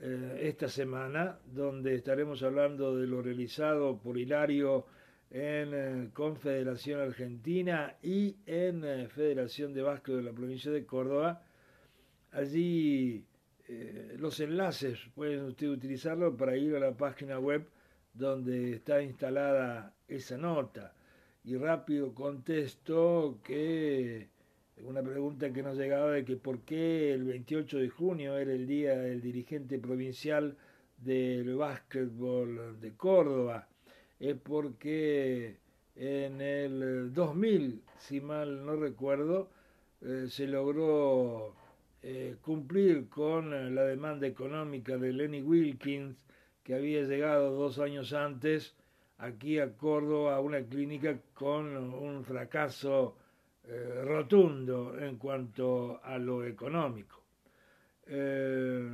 eh, 0.00 0.38
esta 0.42 0.68
semana, 0.68 1.40
donde 1.44 1.96
estaremos 1.96 2.44
hablando 2.44 2.96
de 2.96 3.08
lo 3.08 3.20
realizado 3.20 3.98
por 3.98 4.16
Hilario 4.16 4.86
en 5.28 5.74
eh, 5.74 6.10
Confederación 6.12 7.00
Argentina 7.00 7.96
y 8.00 8.36
en 8.46 8.84
eh, 8.84 9.08
Federación 9.08 9.74
de 9.74 9.82
Vasco 9.82 10.14
de 10.14 10.22
la 10.22 10.32
provincia 10.32 10.70
de 10.70 10.86
Córdoba. 10.86 11.42
Allí 12.30 13.24
los 14.16 14.40
enlaces 14.40 14.98
pueden 15.14 15.44
usted 15.44 15.68
utilizarlo 15.68 16.34
para 16.34 16.56
ir 16.56 16.74
a 16.76 16.80
la 16.80 16.96
página 16.96 17.38
web 17.38 17.68
donde 18.14 18.72
está 18.72 19.02
instalada 19.02 19.94
esa 20.06 20.38
nota. 20.38 20.94
Y 21.44 21.56
rápido 21.56 22.14
contesto 22.14 23.40
que 23.44 24.28
una 24.84 25.02
pregunta 25.02 25.52
que 25.52 25.62
nos 25.62 25.76
llegaba 25.76 26.12
de 26.12 26.24
que 26.24 26.36
por 26.36 26.60
qué 26.60 27.12
el 27.12 27.24
28 27.24 27.78
de 27.78 27.88
junio 27.88 28.36
era 28.36 28.52
el 28.52 28.66
día 28.66 28.96
del 28.96 29.20
dirigente 29.20 29.78
provincial 29.78 30.56
del 30.98 31.54
básquetbol 31.56 32.80
de 32.80 32.92
Córdoba. 32.94 33.68
Es 34.18 34.36
porque 34.36 35.56
en 35.96 36.40
el 36.40 37.12
2000, 37.12 37.82
si 37.98 38.20
mal 38.20 38.64
no 38.64 38.76
recuerdo, 38.76 39.50
eh, 40.00 40.26
se 40.28 40.46
logró 40.46 41.54
eh, 42.02 42.36
cumplir 42.40 43.08
con 43.08 43.74
la 43.74 43.84
demanda 43.84 44.26
económica 44.26 44.96
de 44.96 45.12
Lenny 45.12 45.42
Wilkins, 45.42 46.16
que 46.62 46.74
había 46.74 47.02
llegado 47.02 47.50
dos 47.52 47.78
años 47.78 48.12
antes 48.12 48.76
aquí 49.18 49.58
a 49.58 49.76
Córdoba 49.76 50.36
a 50.36 50.40
una 50.40 50.62
clínica 50.62 51.18
con 51.34 51.76
un 51.76 52.24
fracaso 52.24 53.16
eh, 53.70 54.02
rotundo 54.02 54.98
en 54.98 55.18
cuanto 55.18 56.00
a 56.02 56.16
lo 56.16 56.42
económico. 56.42 57.22
Eh, 58.06 58.88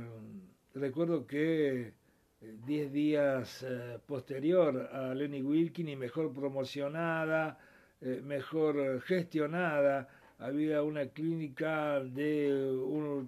recuerdo 0.73 1.25
que 1.25 1.93
eh, 2.41 2.57
diez 2.65 2.91
días 2.91 3.65
posterior 4.05 4.89
a 4.91 5.13
Lenny 5.13 5.41
Wilkin 5.41 5.87
y 5.87 5.95
mejor 5.95 6.33
promocionada, 6.33 7.57
mejor 8.01 9.01
gestionada, 9.03 10.09
había 10.39 10.83
una 10.83 11.07
clínica 11.07 12.01
de 12.01 12.51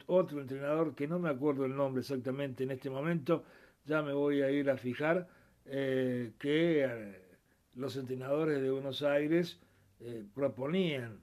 otro 0.08 0.42
entrenador 0.42 0.96
que 0.96 1.08
no 1.08 1.18
me 1.18 1.30
acuerdo 1.30 1.66
el 1.66 1.76
nombre 1.78 2.02
exactamente 2.02 2.66
en 2.66 2.72
este 2.72 2.90
momento, 2.90 3.46
ya 3.86 4.02
me 4.02 4.12
voy 4.12 4.42
a 4.42 4.52
ir 4.52 4.70
a 4.70 4.76
fijar, 4.76 5.30
que 5.64 7.16
los 7.76 7.96
entrenadores 7.96 8.62
de 8.62 8.70
Buenos 8.70 9.02
Aires 9.02 9.60
proponían 10.36 11.22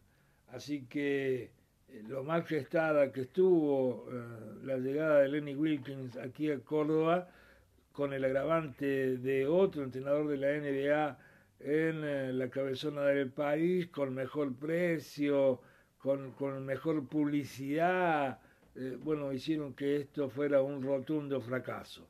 Así 0.55 0.87
que 0.87 1.51
eh, 1.89 2.03
lo 2.07 2.23
más 2.23 2.47
gestada 2.47 3.11
que 3.11 3.23
estuvo 3.23 4.07
eh, 4.09 4.61
la 4.63 4.77
llegada 4.77 5.19
de 5.21 5.29
Lenny 5.29 5.57
Wilkins 5.57 6.17
aquí 6.17 6.49
a 6.49 6.61
Córdoba, 6.61 7.29
con 7.91 8.13
el 8.13 8.25
agravante 8.25 9.17
de 9.19 9.49
otro 9.49 9.83
entrenador 9.83 10.29
de 10.29 10.37
la 10.37 10.51
NBA 10.53 11.19
en 11.59 12.05
eh, 12.05 12.33
la 12.33 12.49
cabezona 12.51 13.03
del 13.03 13.31
país, 13.31 13.89
con 13.89 14.15
mejor 14.15 14.55
precio, 14.55 15.61
con, 15.99 16.31
con 16.33 16.65
mejor 16.65 17.09
publicidad, 17.09 18.39
bueno, 19.03 19.33
hicieron 19.33 19.75
que 19.75 19.97
esto 19.97 20.29
fuera 20.29 20.61
un 20.61 20.83
rotundo 20.83 21.41
fracaso. 21.41 22.09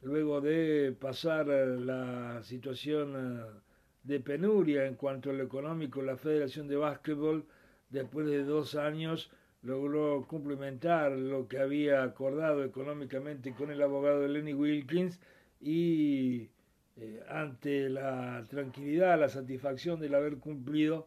Luego 0.00 0.40
de 0.40 0.96
pasar 0.98 1.46
la 1.46 2.42
situación 2.42 3.62
de 4.02 4.20
penuria 4.20 4.86
en 4.86 4.94
cuanto 4.94 5.30
a 5.30 5.34
lo 5.34 5.44
económico, 5.44 6.00
la 6.00 6.16
Federación 6.16 6.66
de 6.66 6.76
Básquetbol 6.76 7.44
después 7.92 8.26
de 8.26 8.42
dos 8.44 8.74
años, 8.74 9.30
logró 9.62 10.26
cumplimentar 10.26 11.12
lo 11.12 11.46
que 11.46 11.58
había 11.58 12.02
acordado 12.02 12.64
económicamente 12.64 13.54
con 13.54 13.70
el 13.70 13.80
abogado 13.80 14.26
Lenny 14.26 14.54
Wilkins 14.54 15.20
y 15.60 16.50
eh, 16.96 17.22
ante 17.28 17.88
la 17.88 18.44
tranquilidad, 18.50 19.20
la 19.20 19.28
satisfacción 19.28 20.00
del 20.00 20.14
haber 20.14 20.38
cumplido, 20.38 21.06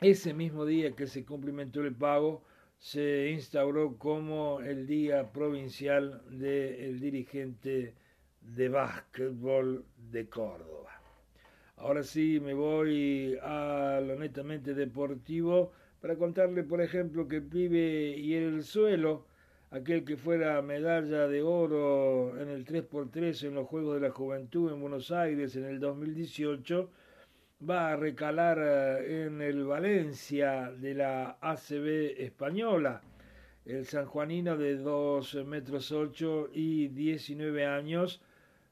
ese 0.00 0.32
mismo 0.32 0.64
día 0.64 0.94
que 0.94 1.06
se 1.06 1.24
cumplimentó 1.24 1.82
el 1.82 1.94
pago, 1.94 2.44
se 2.78 3.30
instauró 3.30 3.98
como 3.98 4.60
el 4.60 4.86
día 4.86 5.32
provincial 5.32 6.22
del 6.30 6.98
dirigente 7.00 7.94
de 8.40 8.68
básquetbol 8.70 9.84
de 9.96 10.28
Córdoba. 10.28 10.89
Ahora 11.80 12.02
sí 12.02 12.40
me 12.40 12.52
voy 12.52 13.38
a 13.42 14.02
lo 14.06 14.14
netamente 14.14 14.74
deportivo 14.74 15.72
para 16.02 16.14
contarle, 16.16 16.62
por 16.62 16.82
ejemplo, 16.82 17.26
que 17.26 17.40
Pibe 17.40 18.18
y 18.18 18.34
el 18.34 18.64
Suelo, 18.64 19.24
aquel 19.70 20.04
que 20.04 20.18
fuera 20.18 20.60
medalla 20.60 21.26
de 21.26 21.40
oro 21.40 22.38
en 22.38 22.50
el 22.50 22.66
3x3 22.66 23.46
en 23.46 23.54
los 23.54 23.66
Juegos 23.66 23.94
de 23.94 24.08
la 24.08 24.12
Juventud 24.12 24.70
en 24.70 24.82
Buenos 24.82 25.10
Aires 25.10 25.56
en 25.56 25.64
el 25.64 25.80
2018, 25.80 26.90
va 27.68 27.92
a 27.92 27.96
recalar 27.96 28.58
eh, 28.60 29.24
en 29.24 29.40
el 29.40 29.64
Valencia 29.64 30.70
de 30.70 30.92
la 30.92 31.38
ACB 31.40 32.20
española. 32.20 33.00
El 33.64 33.86
sanjuanino 33.86 34.58
de 34.58 34.76
2 34.76 35.46
metros 35.46 35.92
8 35.92 36.50
y 36.52 36.88
19 36.88 37.64
años 37.64 38.20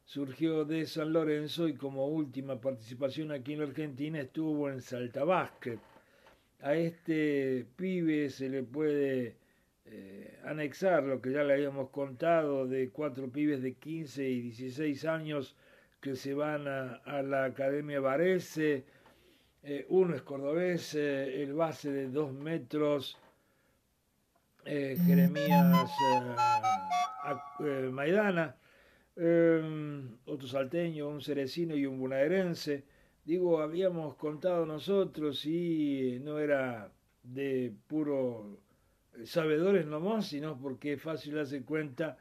surgió 0.09 0.65
de 0.65 0.87
San 0.87 1.13
Lorenzo 1.13 1.69
y 1.69 1.75
como 1.75 2.07
última 2.09 2.59
participación 2.59 3.31
aquí 3.31 3.53
en 3.53 3.59
la 3.59 3.67
Argentina 3.67 4.19
estuvo 4.19 4.71
en 4.71 4.81
Salta 4.81 5.23
Basket. 5.23 5.79
A 6.63 6.75
este 6.75 7.67
pibe 7.77 8.31
se 8.31 8.49
le 8.49 8.63
puede 8.63 9.37
eh, 9.85 10.41
anexar 10.47 11.05
lo 11.05 11.21
que 11.21 11.33
ya 11.33 11.45
le 11.45 11.53
habíamos 11.53 11.91
contado 11.91 12.67
de 12.67 12.89
cuatro 12.89 13.29
pibes 13.29 13.61
de 13.61 13.75
15 13.75 14.27
y 14.27 14.41
16 14.41 15.05
años 15.05 15.55
que 16.01 16.17
se 16.17 16.33
van 16.33 16.67
a, 16.67 17.23
la 17.23 17.45
Academia 17.45 18.01
Varese. 18.01 18.87
Eh, 19.63 19.85
uno 19.91 20.17
es 20.17 20.23
cordobés, 20.23 20.95
eh, 20.95 21.43
el 21.43 21.53
base 21.53 21.93
de 21.93 22.09
dos 22.09 22.33
metros 22.33 23.19
Jeremías 24.65 25.91
Maidana, 27.91 28.57
otro 29.19 30.47
salteño, 30.47 31.09
un 31.09 31.21
cerecino 31.21 31.77
y 31.77 31.87
un 31.87 31.99
bonaerense. 31.99 32.85
Digo, 33.25 33.61
habíamos 33.61 34.15
contado 34.15 34.65
nosotros 34.65 35.45
y 35.45 36.19
no 36.23 36.39
era 36.39 36.91
de 37.23 37.73
puro 37.89 38.59
sabedores 39.25 39.87
nomás, 39.87 40.29
sino 40.29 40.59
porque 40.59 40.95
es 40.95 41.03
fácil 41.03 41.35
darse 41.35 41.63
cuenta 41.63 42.17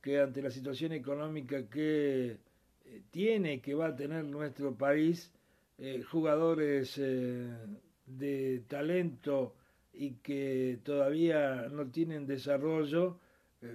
que 0.00 0.20
ante 0.20 0.42
la 0.42 0.50
situación 0.50 0.92
económica 0.92 1.68
que 1.68 2.38
eh, 2.84 3.02
tiene, 3.10 3.60
que 3.60 3.74
va 3.74 3.88
a 3.88 3.96
tener 3.96 4.24
nuestro 4.24 4.74
país, 4.74 5.32
eh, 5.78 6.02
jugadores 6.02 6.98
eh, 6.98 7.48
de 8.06 8.62
talento 8.68 9.54
y 9.92 10.12
que 10.16 10.78
todavía 10.82 11.68
no 11.70 11.86
tienen 11.90 12.26
desarrollo, 12.26 13.18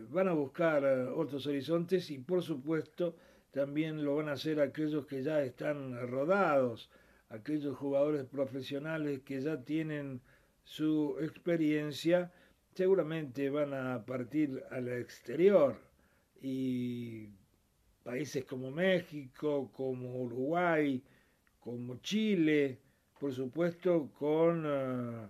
van 0.09 0.27
a 0.27 0.33
buscar 0.33 0.83
otros 1.15 1.45
horizontes 1.47 2.09
y 2.09 2.17
por 2.19 2.41
supuesto 2.41 3.15
también 3.51 4.03
lo 4.03 4.17
van 4.17 4.29
a 4.29 4.33
hacer 4.33 4.59
aquellos 4.59 5.05
que 5.05 5.23
ya 5.23 5.41
están 5.43 6.07
rodados, 6.09 6.89
aquellos 7.29 7.77
jugadores 7.77 8.25
profesionales 8.25 9.21
que 9.21 9.39
ya 9.41 9.63
tienen 9.63 10.21
su 10.63 11.17
experiencia, 11.21 12.31
seguramente 12.73 13.49
van 13.49 13.73
a 13.73 14.05
partir 14.05 14.61
al 14.71 14.89
exterior. 14.89 15.77
Y 16.41 17.29
países 18.03 18.43
como 18.45 18.71
México, 18.71 19.71
como 19.73 20.21
Uruguay, 20.21 21.01
como 21.59 21.95
Chile, 22.01 22.79
por 23.19 23.33
supuesto 23.33 24.11
con 24.19 24.63
eh, 24.67 25.27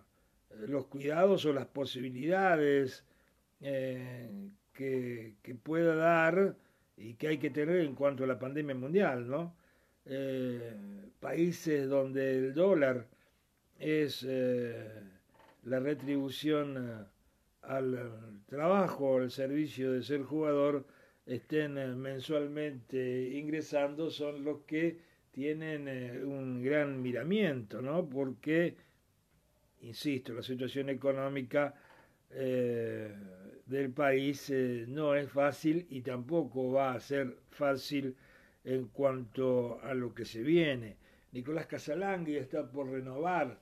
los 0.68 0.88
cuidados 0.88 1.46
o 1.46 1.54
las 1.54 1.68
posibilidades 1.68 3.06
eh, 3.62 4.50
que, 4.74 5.36
pueda 5.64 5.96
dar 5.96 6.56
y 6.98 7.16
que 7.16 7.28
hay 7.28 7.38
que 7.38 7.50
tener 7.50 7.78
en 7.78 7.96
cuanto 7.96 8.24
a 8.24 8.28
la 8.28 8.40
pandemia 8.40 8.76
mundial, 8.76 9.28
¿no? 9.28 9.56
Eh, 10.06 10.74
países 11.20 11.90
donde 11.90 12.38
el 12.38 12.54
dólar 12.54 13.08
es 13.80 14.24
la 14.24 15.80
retribución 15.80 17.08
al 17.64 18.42
trabajo, 18.48 19.18
al 19.18 19.32
servicio 19.32 19.92
de 19.92 20.04
ser 20.04 20.24
jugador, 20.24 20.86
estén 21.26 21.78
eh, 21.78 21.88
mensualmente 21.88 23.32
ingresando 23.34 24.10
son 24.10 24.44
los 24.44 24.62
que 24.62 25.00
tienen 25.32 25.88
eh, 25.88 26.24
un 26.24 26.64
gran 26.64 27.02
miramiento, 27.02 27.82
¿no? 27.82 28.08
Porque, 28.08 28.76
insisto, 29.82 30.34
la 30.34 30.44
situación 30.44 30.90
económica 30.90 31.74
eh, 32.32 33.14
del 33.66 33.92
país 33.92 34.52
no 34.88 35.16
es 35.16 35.30
fácil 35.32 35.88
y 35.90 36.02
tampoco 36.02 36.72
va 36.72 36.94
a 36.94 37.00
ser 37.00 37.38
fácil 37.50 38.16
en 38.64 38.88
cuanto 38.88 39.80
a 39.82 39.94
lo 39.94 40.14
que 40.14 40.26
se 40.26 40.42
viene. 40.44 40.98
Nicolás 41.32 41.68
Casalangui 41.68 42.38
está 42.38 42.70
por 42.70 42.90
renovar 42.90 43.60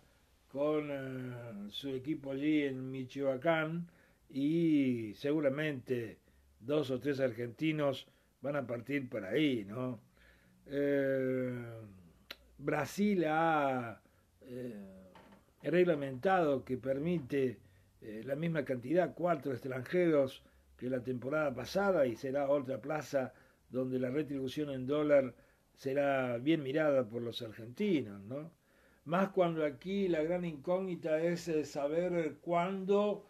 con 0.52 1.70
su 1.72 1.89
equipo 1.89 2.32
allí 2.32 2.63
en 2.63 2.92
Michoacán 2.92 3.88
y 4.30 5.13
seguramente 5.16 6.18
dos 6.60 6.92
o 6.92 7.00
tres 7.00 7.20
argentinos 7.20 8.08
van 8.42 8.56
a 8.58 8.68
partir 8.68 9.10
para 9.10 9.30
ahí, 9.30 9.66
¿no? 9.66 10.00
Eh, 10.68 11.52
Brasil 12.58 13.26
ha 13.26 14.00
eh, 14.42 15.12
reglamentado 15.63 16.63
que 16.63 16.78
permite 16.78 17.58
eh, 18.04 18.22
la 18.26 18.36
misma 18.36 18.66
cantidad, 18.66 19.13
cuatro 19.16 19.52
extranjeros 19.52 20.44
que 20.78 20.89
la 20.89 21.04
temporada 21.04 21.54
pasada 21.54 22.06
y 22.06 22.16
será 22.16 22.50
otra 22.50 22.82
plaza 22.82 23.34
donde 23.70 24.00
la 24.00 24.10
retribución 24.10 24.70
en 24.70 24.86
dólar 24.86 25.34
será 25.74 26.38
bien 26.38 26.62
mirada 26.63 27.08
por 27.08 27.22
los 27.22 27.42
argentinos, 27.42 28.22
¿no? 28.24 28.52
Más 29.06 29.30
cuando 29.30 29.66
aquí 29.66 30.08
la 30.08 30.22
gran 30.24 30.46
incógnita 30.46 31.22
es 31.22 31.50
saber 31.70 32.38
cuándo 32.42 33.26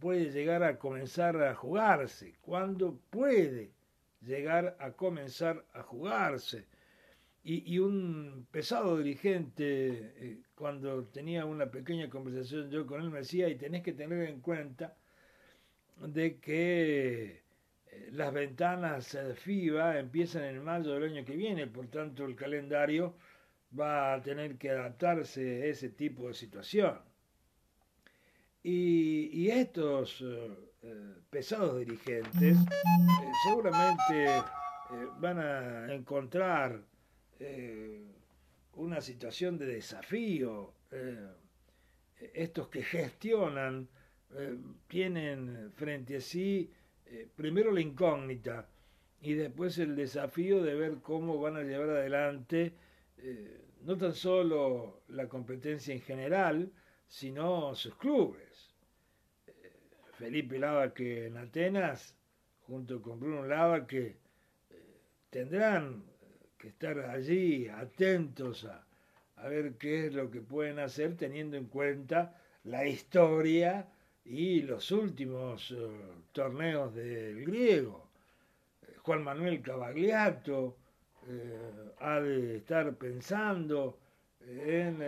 puede 0.00 0.30
llegar 0.30 0.62
a 0.62 0.78
comenzar 0.78 1.42
a 1.42 1.54
jugarse, 1.54 2.34
cuándo 2.40 2.98
puede 3.10 3.70
llegar 4.22 4.76
a 4.80 4.92
comenzar 4.92 5.64
a 5.72 5.82
jugarse. 5.82 6.66
Y, 7.46 7.78
un 7.78 8.46
pesado 8.50 8.96
dirigente, 8.96 10.14
eh, 10.16 10.38
cuando 10.54 11.04
tenía 11.04 11.44
una 11.44 11.70
pequeña 11.70 12.08
conversación 12.08 12.70
yo 12.70 12.86
con 12.86 13.02
él, 13.02 13.10
me 13.10 13.18
decía, 13.18 13.48
y 13.50 13.56
tenés 13.56 13.82
que 13.82 13.92
tener 13.92 14.28
en 14.30 14.40
cuenta 14.40 14.96
de 15.98 16.38
que 16.38 17.42
eh, 17.86 18.08
las 18.12 18.32
ventanas 18.32 19.18
FIBA 19.36 19.98
empiezan 19.98 20.44
en 20.44 20.64
mayo 20.64 20.92
del 20.94 21.12
año 21.12 21.24
que 21.24 21.36
viene, 21.36 21.66
por 21.66 21.86
tanto 21.88 22.24
el 22.24 22.34
calendario 22.34 23.14
va 23.78 24.14
a 24.14 24.22
tener 24.22 24.56
que 24.56 24.70
adaptarse 24.70 25.62
a 25.62 25.66
ese 25.66 25.90
tipo 25.90 26.28
de 26.28 26.34
situación. 26.34 26.98
Y, 28.62 29.50
estos 29.50 30.22
eh, 30.22 30.50
eh, 30.82 31.14
pesados 31.28 31.78
dirigentes 31.78 32.56
eh, 32.56 33.32
seguramente 33.46 34.42
van 35.18 35.38
a 35.38 35.92
encontrar 35.92 36.80
una 38.74 39.00
situación 39.00 39.58
de 39.58 39.66
desafío. 39.66 40.72
estos 42.32 42.68
que 42.68 42.82
gestionan 42.82 43.88
tienen 44.88 45.72
frente 45.74 46.16
a 46.16 46.20
sí 46.20 46.70
primero 47.36 47.70
la 47.70 47.80
incógnita 47.80 48.68
y 49.20 49.34
después 49.34 49.78
el 49.78 49.94
desafío 49.96 50.62
de 50.62 50.74
ver 50.74 50.98
cómo 51.02 51.40
van 51.40 51.56
a 51.56 51.62
llevar 51.62 51.90
adelante 51.90 52.72
no 53.84 53.98
tan 53.98 54.14
solo 54.14 55.02
la 55.08 55.28
competencia 55.28 55.94
en 55.94 56.00
general, 56.00 56.72
sino 57.06 57.74
sus 57.74 57.94
clubes. 57.96 58.74
Eh, 59.46 59.52
Felipe 60.18 60.58
Lava 60.58 60.94
que 60.94 61.26
en 61.26 61.36
Atenas, 61.36 62.16
junto 62.66 63.02
con 63.02 63.20
Bruno 63.20 63.46
Lava, 63.46 63.86
que 63.86 64.06
eh, 64.06 64.16
tendrán 65.30 66.02
estar 66.68 66.98
allí 67.00 67.68
atentos 67.68 68.64
a, 68.64 69.48
ver 69.48 69.74
qué 69.74 70.06
es 70.06 70.14
lo 70.14 70.30
que 70.30 70.40
pueden 70.40 70.78
hacer 70.78 71.16
teniendo 71.16 71.56
en 71.56 71.66
cuenta 71.66 72.40
la 72.64 72.86
historia 72.86 73.86
y 74.24 74.62
los 74.62 74.90
últimos 74.90 75.70
eh, 75.70 75.76
torneos 76.32 76.94
del 76.94 77.44
griego. 77.44 78.08
Juan 79.02 79.22
Manuel 79.22 79.60
Cavagliato 79.60 80.78
ha 82.00 82.20
de 82.20 82.56
estar 82.58 82.94
pensando 82.96 83.98
en 84.40 85.00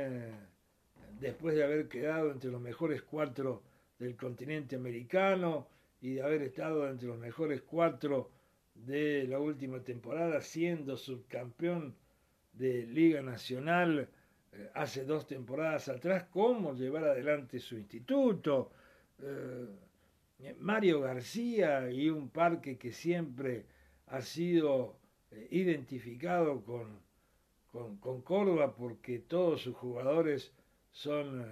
después 1.20 1.54
de 1.54 1.64
haber 1.64 1.88
quedado 1.88 2.30
entre 2.30 2.50
los 2.50 2.60
mejores 2.60 3.02
cuatro 3.02 3.62
del 3.98 4.16
continente 4.16 4.76
americano 4.76 5.66
y 6.00 6.14
de 6.14 6.22
haber 6.22 6.42
estado 6.42 6.88
entre 6.88 7.08
los 7.08 7.18
mejores 7.18 7.62
cuatro 7.62 8.30
de 8.84 9.26
la 9.28 9.38
última 9.38 9.80
temporada, 9.82 10.40
siendo 10.40 10.96
subcampeón 10.96 11.94
de 12.52 12.86
Liga 12.86 13.22
Nacional 13.22 14.08
eh, 14.52 14.70
hace 14.74 15.04
dos 15.04 15.26
temporadas 15.26 15.88
atrás, 15.88 16.24
cómo 16.30 16.74
llevar 16.74 17.04
adelante 17.04 17.58
su 17.58 17.76
instituto. 17.76 18.70
Eh, 19.20 19.66
Mario 20.60 21.00
García 21.00 21.90
y 21.90 22.10
un 22.10 22.28
parque 22.28 22.76
que 22.76 22.92
siempre 22.92 23.64
ha 24.06 24.20
sido 24.20 24.98
eh, 25.30 25.48
identificado 25.50 26.62
con, 26.62 27.00
con, 27.72 27.96
con 27.98 28.20
Córdoba 28.22 28.74
porque 28.74 29.20
todos 29.20 29.62
sus 29.62 29.74
jugadores 29.74 30.52
son 30.90 31.44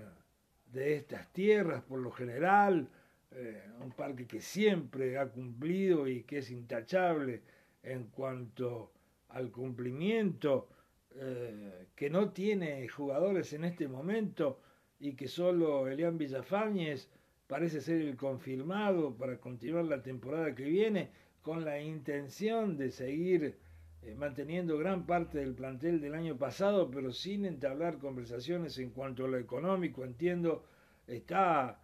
de 0.66 0.96
estas 0.96 1.32
tierras 1.32 1.82
por 1.82 2.00
lo 2.00 2.10
general, 2.10 2.88
eh, 3.36 3.62
un 3.80 3.90
parque 3.92 4.26
que 4.26 4.40
siempre 4.40 5.18
ha 5.18 5.28
cumplido 5.28 6.06
y 6.06 6.22
que 6.22 6.38
es 6.38 6.50
intachable 6.50 7.42
en 7.82 8.04
cuanto 8.06 8.92
al 9.30 9.50
cumplimiento, 9.50 10.68
eh, 11.16 11.86
que 11.96 12.10
no 12.10 12.30
tiene 12.30 12.86
jugadores 12.88 13.52
en 13.52 13.64
este 13.64 13.88
momento 13.88 14.60
y 15.00 15.14
que 15.14 15.28
solo 15.28 15.88
Elian 15.88 16.16
Villafañez 16.16 17.08
parece 17.46 17.80
ser 17.80 18.00
el 18.00 18.16
confirmado 18.16 19.14
para 19.16 19.38
continuar 19.38 19.84
la 19.84 20.02
temporada 20.02 20.54
que 20.54 20.64
viene 20.64 21.10
con 21.42 21.64
la 21.64 21.80
intención 21.80 22.76
de 22.76 22.90
seguir 22.90 23.58
eh, 24.02 24.14
manteniendo 24.14 24.78
gran 24.78 25.06
parte 25.06 25.38
del 25.38 25.54
plantel 25.54 26.00
del 26.00 26.14
año 26.14 26.36
pasado, 26.36 26.90
pero 26.90 27.12
sin 27.12 27.44
entablar 27.44 27.98
conversaciones 27.98 28.78
en 28.78 28.90
cuanto 28.90 29.24
a 29.24 29.28
lo 29.28 29.38
económico. 29.38 30.04
Entiendo, 30.04 30.64
está 31.06 31.80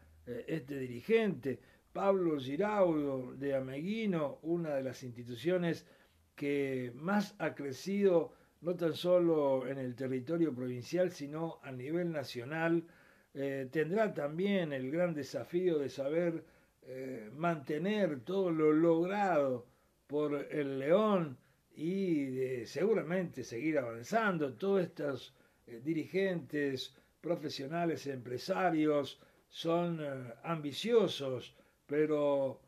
este 0.46 0.78
dirigente, 0.78 1.58
Pablo 1.92 2.38
Giraudo 2.38 3.34
de 3.34 3.54
Ameguino, 3.54 4.38
una 4.42 4.74
de 4.74 4.82
las 4.82 5.02
instituciones 5.02 5.86
que 6.34 6.92
más 6.94 7.34
ha 7.38 7.54
crecido 7.54 8.32
no 8.60 8.76
tan 8.76 8.94
solo 8.94 9.66
en 9.66 9.78
el 9.78 9.94
territorio 9.94 10.54
provincial, 10.54 11.10
sino 11.10 11.58
a 11.62 11.72
nivel 11.72 12.12
nacional, 12.12 12.84
eh, 13.32 13.68
tendrá 13.70 14.12
también 14.12 14.72
el 14.72 14.90
gran 14.90 15.14
desafío 15.14 15.78
de 15.78 15.88
saber 15.88 16.44
eh, 16.82 17.30
mantener 17.32 18.20
todo 18.20 18.50
lo 18.50 18.72
logrado 18.72 19.66
por 20.06 20.34
el 20.50 20.78
León 20.78 21.38
y 21.74 22.64
seguramente 22.66 23.44
seguir 23.44 23.78
avanzando. 23.78 24.54
Todos 24.54 24.82
estos 24.82 25.34
eh, 25.66 25.80
dirigentes, 25.82 26.94
profesionales, 27.20 28.06
empresarios 28.06 29.20
son 29.50 30.00
eh, 30.00 30.34
ambiciosos, 30.44 31.54
pero 31.86 32.60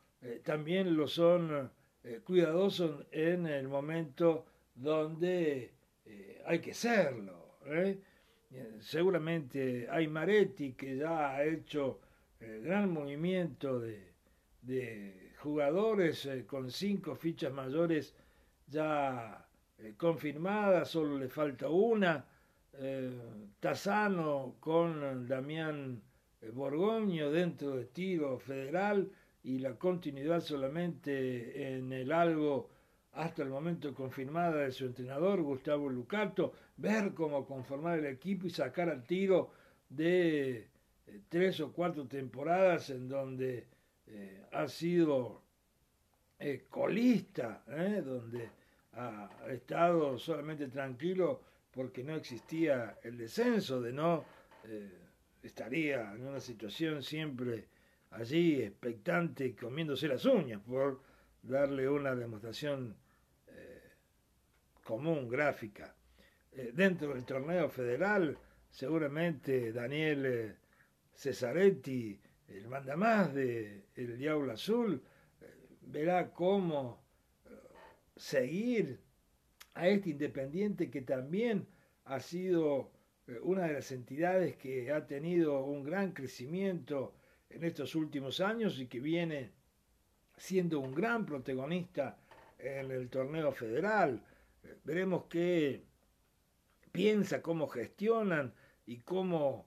también 0.44 0.96
lo 0.96 1.08
son 1.08 1.68
cuidadosos 2.22 3.04
en 3.10 3.46
el 3.48 3.66
momento 3.66 4.46
donde 4.76 5.72
hay 6.46 6.60
que 6.60 6.74
serlo. 6.74 7.58
Seguramente 8.78 9.88
hay 9.90 10.06
Maretti 10.06 10.74
que 10.74 10.96
ya 10.96 11.30
ha 11.30 11.44
hecho 11.44 11.98
gran 12.62 12.92
movimiento 12.92 13.80
de, 13.80 15.32
jugadores 15.38 16.24
eh, 16.26 16.46
con 16.46 16.70
cinco 16.70 17.16
fichas 17.16 17.52
mayores 17.52 18.14
ya 18.68 19.44
eh, 19.78 19.94
confirmadas, 19.96 20.88
solo 20.90 21.18
le 21.18 21.28
falta 21.28 21.68
una. 21.68 22.24
Eh, 22.74 23.48
con 24.60 25.26
Damián 25.26 26.00
Borgoño 26.50 27.30
dentro 27.30 27.76
de 27.76 27.84
tiro 27.84 28.38
federal 28.38 29.10
y 29.44 29.58
la 29.58 29.74
continuidad 29.76 30.40
solamente 30.40 31.76
en 31.76 31.92
el 31.92 32.12
algo 32.12 32.68
hasta 33.12 33.42
el 33.42 33.50
momento 33.50 33.94
confirmada 33.94 34.62
de 34.64 34.72
su 34.72 34.86
entrenador 34.86 35.42
Gustavo 35.42 35.88
Lucato, 35.88 36.54
ver 36.76 37.12
cómo 37.14 37.46
conformar 37.46 37.98
el 37.98 38.06
equipo 38.06 38.46
y 38.46 38.50
sacar 38.50 38.88
al 38.88 39.04
tiro 39.04 39.50
de 39.88 40.68
eh, 41.06 41.20
tres 41.28 41.60
o 41.60 41.72
cuatro 41.72 42.06
temporadas 42.06 42.90
en 42.90 43.08
donde 43.08 43.66
eh, 44.06 44.42
ha 44.52 44.66
sido 44.66 45.42
eh, 46.38 46.64
colista, 46.70 47.62
donde 47.66 48.50
ha 48.94 49.28
estado 49.48 50.18
solamente 50.18 50.68
tranquilo 50.68 51.40
porque 51.70 52.02
no 52.02 52.16
existía 52.16 52.98
el 53.02 53.16
descenso, 53.16 53.80
de 53.80 53.92
no 53.92 54.24
estaría 55.42 56.12
en 56.14 56.26
una 56.26 56.40
situación 56.40 57.02
siempre 57.02 57.68
allí 58.10 58.62
expectante, 58.62 59.54
comiéndose 59.54 60.08
las 60.08 60.24
uñas 60.24 60.60
por 60.60 61.02
darle 61.42 61.88
una 61.88 62.14
demostración 62.14 62.96
común, 64.84 65.28
gráfica. 65.28 65.94
dentro 66.74 67.14
del 67.14 67.24
torneo 67.24 67.68
federal, 67.70 68.36
seguramente 68.70 69.72
Daniel 69.72 70.56
Cesaretti, 71.14 72.20
el 72.48 72.68
mandamás 72.68 73.32
de 73.34 73.86
El 73.94 74.18
Diablo 74.18 74.52
Azul, 74.52 75.02
eh, 75.40 75.46
verá 75.82 76.32
cómo 76.32 77.02
eh, 77.44 77.48
seguir 78.16 79.00
a 79.74 79.88
este 79.88 80.10
Independiente 80.10 80.90
que 80.90 81.02
también 81.02 81.66
ha 82.04 82.20
sido 82.20 82.90
eh, 82.90 82.91
una 83.42 83.66
de 83.66 83.74
las 83.74 83.92
entidades 83.92 84.56
que 84.56 84.92
ha 84.92 85.06
tenido 85.06 85.64
un 85.64 85.84
gran 85.84 86.12
crecimiento 86.12 87.14
en 87.50 87.64
estos 87.64 87.94
últimos 87.94 88.40
años 88.40 88.78
y 88.78 88.86
que 88.86 89.00
viene 89.00 89.52
siendo 90.36 90.80
un 90.80 90.94
gran 90.94 91.24
protagonista 91.26 92.18
en 92.58 92.90
el 92.90 93.08
torneo 93.08 93.52
federal. 93.52 94.24
Veremos 94.84 95.24
qué 95.28 95.84
piensa, 96.90 97.42
cómo 97.42 97.68
gestionan 97.68 98.54
y 98.86 98.98
cómo 98.98 99.66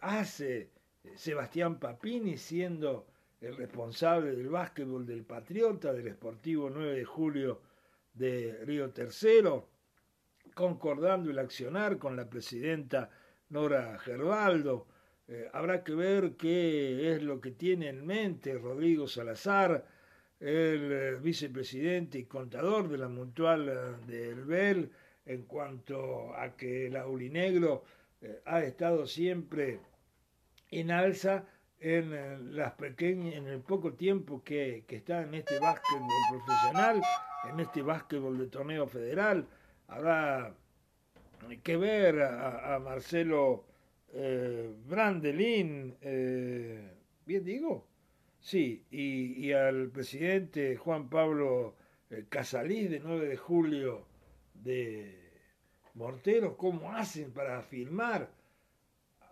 hace 0.00 0.70
Sebastián 1.14 1.78
Papini 1.78 2.36
siendo 2.36 3.06
el 3.40 3.56
responsable 3.56 4.32
del 4.32 4.48
básquetbol 4.48 5.06
del 5.06 5.24
Patriota, 5.24 5.92
del 5.92 6.08
Esportivo 6.08 6.68
9 6.68 6.98
de 6.98 7.04
Julio 7.04 7.62
de 8.12 8.58
Río 8.64 8.90
Tercero, 8.90 9.68
concordando 10.60 11.30
el 11.30 11.38
accionar 11.38 11.96
con 11.96 12.16
la 12.16 12.28
presidenta 12.28 13.08
Nora 13.48 13.98
Gerbaldo. 13.98 14.86
Eh, 15.26 15.48
habrá 15.54 15.82
que 15.82 15.94
ver 15.94 16.36
qué 16.36 17.14
es 17.14 17.22
lo 17.22 17.40
que 17.40 17.52
tiene 17.52 17.88
en 17.88 18.04
mente 18.04 18.58
Rodrigo 18.58 19.08
Salazar, 19.08 19.86
el 20.38 20.92
eh, 20.92 21.14
vicepresidente 21.18 22.18
y 22.18 22.26
contador 22.26 22.90
de 22.90 22.98
la 22.98 23.08
Mutual 23.08 23.70
eh, 23.70 24.06
del 24.06 24.44
BEL, 24.44 24.90
en 25.24 25.44
cuanto 25.44 26.34
a 26.36 26.54
que 26.58 26.88
el 26.88 26.96
aulinegro 26.96 27.82
ha 28.44 28.60
estado 28.60 29.06
siempre 29.06 29.80
en 30.70 30.90
alza 30.90 31.46
en 31.78 32.54
las 32.54 32.72
pequeñas, 32.72 33.36
en 33.36 33.46
el 33.46 33.60
poco 33.60 33.94
tiempo 33.94 34.42
que, 34.44 34.84
está 34.86 35.22
en 35.22 35.32
este 35.32 35.58
básquetbol 35.58 36.06
profesional, 36.28 37.00
en 37.48 37.60
este 37.60 37.80
básquetbol 37.80 38.36
de 38.36 38.48
torneo 38.48 38.86
federal. 38.86 39.46
Habrá 39.90 40.54
que 41.62 41.76
ver 41.76 42.22
a, 42.22 42.78
Marcelo 42.78 43.64
eh, 44.12 44.72
Brandelín, 44.86 45.96
eh, 46.00 46.94
¿bien 47.26 47.44
digo? 47.44 47.86
Sí, 48.40 48.84
y, 48.90 49.46
y, 49.46 49.52
al 49.52 49.90
presidente 49.90 50.76
Juan 50.76 51.10
Pablo 51.10 51.74
Casalí 52.28 52.88
de 52.88 53.00
9 53.00 53.28
de 53.28 53.36
julio 53.36 54.06
de 54.54 55.30
Morteros, 55.94 56.54
cómo 56.56 56.92
hacen 56.92 57.32
para 57.32 57.60
firmar 57.62 58.30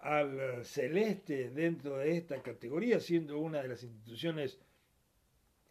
al 0.03 0.65
celeste 0.65 1.51
dentro 1.51 1.99
de 1.99 2.17
esta 2.17 2.43
categoría, 2.43 3.01
siendo 3.01 3.39
una 3.39 3.63
de 3.63 3.69
las 3.69 3.83
instituciones 3.83 4.59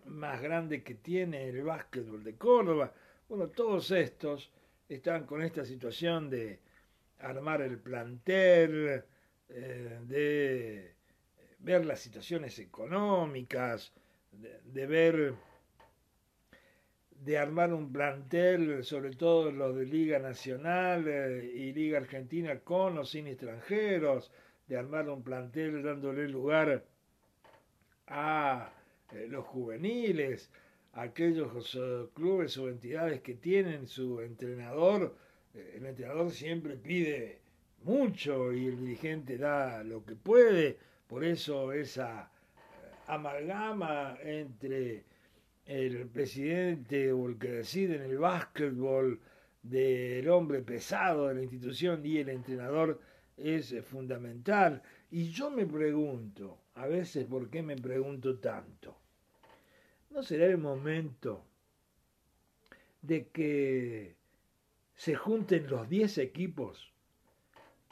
más 0.06 0.42
grandes 0.42 0.84
que 0.84 0.96
tiene 0.96 1.50
el 1.50 1.64
básquetbol 1.64 2.24
de 2.24 2.36
Córdoba. 2.36 2.94
Bueno, 3.28 3.50
todos 3.50 3.92
estos 3.92 4.52
están 4.90 5.26
con 5.26 5.42
esta 5.42 5.66
situación 5.66 6.30
de 6.30 6.60
armar 7.20 7.62
el 7.62 7.80
plantel, 7.80 9.04
eh, 9.50 10.00
de 10.04 10.96
ver 11.60 11.86
las 11.86 12.00
situaciones 12.00 12.60
económicas, 12.60 13.94
de 14.32 14.86
ver 14.86 15.36
de 17.24 17.38
armar 17.38 17.74
un 17.74 17.92
plantel, 17.92 18.84
sobre 18.84 19.12
todo 19.12 19.52
los 19.52 19.76
de 19.76 19.86
Liga 19.86 20.20
Nacional 20.20 21.06
eh, 21.08 21.52
y 21.54 21.74
Liga 21.74 21.98
Argentina 21.98 22.60
con 22.60 22.98
o 22.98 23.06
sin 23.06 23.28
extranjeros, 23.28 24.32
de 24.68 24.78
armar 24.78 25.10
un 25.10 25.24
plantel 25.24 25.82
dándole 25.82 26.28
lugar 26.28 26.84
a 28.08 28.72
eh, 29.12 29.28
los 29.30 29.46
juveniles, 29.46 30.50
aquellos 30.98 31.76
eh, 31.76 32.08
clubes 32.14 32.58
o 32.58 32.70
entidades 32.70 33.22
que 33.22 33.36
tienen 33.36 33.88
su 33.88 34.22
entrenador. 34.22 35.16
el 35.54 35.86
entrenador 35.86 36.32
siempre 36.32 36.76
pide 36.76 37.40
mucho 37.84 38.52
y 38.54 38.68
el 38.68 38.80
dirigente 38.80 39.38
da 39.38 39.84
lo 39.84 40.04
que 40.04 40.16
puede, 40.16 40.78
por 41.08 41.24
eso 41.24 41.72
esa 41.72 42.30
amalgama 43.08 44.18
entre 44.22 45.04
el 45.66 46.08
presidente 46.08 47.12
o 47.12 47.28
el 47.28 47.38
que 47.38 47.52
decide 47.52 47.96
en 47.96 48.04
el 48.04 48.18
básquetbol 48.18 49.20
del 49.62 50.28
hombre 50.30 50.62
pesado 50.62 51.28
de 51.28 51.36
la 51.36 51.42
institución 51.44 52.06
y 52.06 52.18
el 52.18 52.30
entrenador 52.30 53.00
es 53.38 53.76
fundamental. 53.86 54.82
Y 55.12 55.30
yo 55.30 55.52
me 55.52 55.66
pregunto, 55.66 56.58
a 56.76 56.88
veces, 56.88 57.26
¿por 57.26 57.50
qué 57.50 57.62
me 57.62 57.76
pregunto 57.76 58.40
tanto? 58.40 58.98
¿No 60.10 60.24
será 60.24 60.46
el 60.46 60.58
momento 60.58 61.44
de 63.02 63.28
que 63.28 64.16
se 64.96 65.16
junten 65.16 65.70
los 65.70 65.88
10 65.90 66.18
equipos 66.18 66.92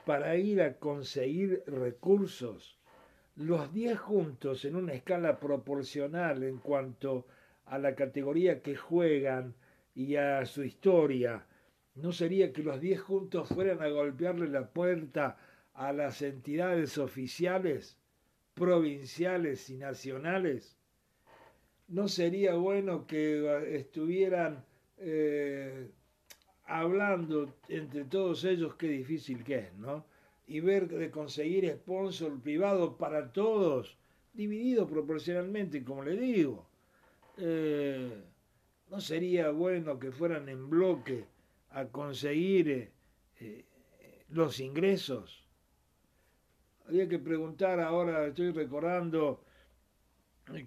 para 0.05 0.35
ir 0.35 0.61
a 0.61 0.77
conseguir 0.77 1.63
recursos, 1.67 2.77
los 3.35 3.73
10 3.73 3.99
juntos 3.99 4.65
en 4.65 4.75
una 4.75 4.93
escala 4.93 5.39
proporcional 5.39 6.43
en 6.43 6.57
cuanto 6.57 7.25
a 7.65 7.77
la 7.79 7.95
categoría 7.95 8.61
que 8.61 8.75
juegan 8.75 9.55
y 9.93 10.15
a 10.15 10.45
su 10.45 10.63
historia. 10.63 11.45
¿No 11.95 12.11
sería 12.11 12.51
que 12.51 12.63
los 12.63 12.81
diez 12.81 13.01
juntos 13.01 13.47
fueran 13.49 13.81
a 13.81 13.87
golpearle 13.87 14.47
la 14.47 14.69
puerta 14.69 15.37
a 15.73 15.93
las 15.93 16.21
entidades 16.21 16.97
oficiales, 16.97 17.97
provinciales 18.53 19.69
y 19.69 19.77
nacionales? 19.77 20.77
¿No 21.87 22.07
sería 22.07 22.55
bueno 22.55 23.05
que 23.05 23.77
estuvieran 23.77 24.65
eh, 24.97 25.89
hablando 26.65 27.55
entre 27.69 28.05
todos 28.05 28.43
ellos 28.43 28.75
qué 28.75 28.87
difícil 28.87 29.43
que 29.43 29.55
es, 29.55 29.73
¿no? 29.75 30.05
Y 30.47 30.59
ver 30.59 30.87
de 30.87 31.11
conseguir 31.11 31.69
sponsor 31.71 32.39
privado 32.41 32.97
para 32.97 33.31
todos, 33.31 33.97
dividido 34.33 34.87
proporcionalmente, 34.87 35.83
como 35.83 36.03
le 36.03 36.15
digo. 36.17 36.67
Eh, 37.37 38.23
¿no 38.89 38.99
sería 38.99 39.49
bueno 39.49 39.99
que 39.99 40.11
fueran 40.11 40.47
en 40.49 40.69
bloque 40.69 41.25
a 41.71 41.85
conseguir 41.85 42.69
eh, 42.69 42.91
eh, 43.39 43.65
los 44.29 44.59
ingresos? 44.59 45.47
Habría 46.85 47.09
que 47.09 47.19
preguntar 47.19 47.79
ahora, 47.79 48.27
estoy 48.27 48.51
recordando 48.51 49.43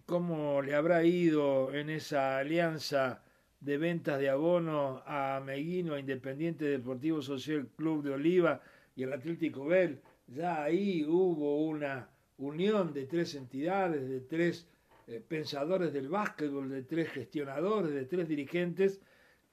cómo 0.06 0.62
le 0.62 0.74
habrá 0.74 1.04
ido 1.04 1.72
en 1.72 1.90
esa 1.90 2.38
alianza 2.38 3.22
de 3.60 3.78
ventas 3.78 4.18
de 4.18 4.28
abono 4.28 5.02
a 5.06 5.40
Meguino, 5.44 5.94
a 5.94 6.00
Independiente 6.00 6.64
Deportivo 6.64 7.22
Social 7.22 7.68
Club 7.76 8.04
de 8.04 8.12
Oliva 8.12 8.60
y 8.94 9.02
el 9.02 9.12
Atlético 9.12 9.66
Bell. 9.66 10.00
Ya 10.28 10.62
ahí 10.62 11.04
hubo 11.04 11.66
una 11.66 12.08
unión 12.38 12.92
de 12.92 13.06
tres 13.06 13.34
entidades, 13.34 14.08
de 14.08 14.20
tres 14.20 14.68
eh, 15.06 15.22
pensadores 15.26 15.92
del 15.92 16.08
básquetbol, 16.08 16.68
de 16.68 16.82
tres 16.82 17.10
gestionadores, 17.10 17.92
de 17.92 18.04
tres 18.04 18.28
dirigentes 18.28 19.00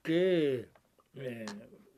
que 0.02 0.68
eh, 1.14 1.46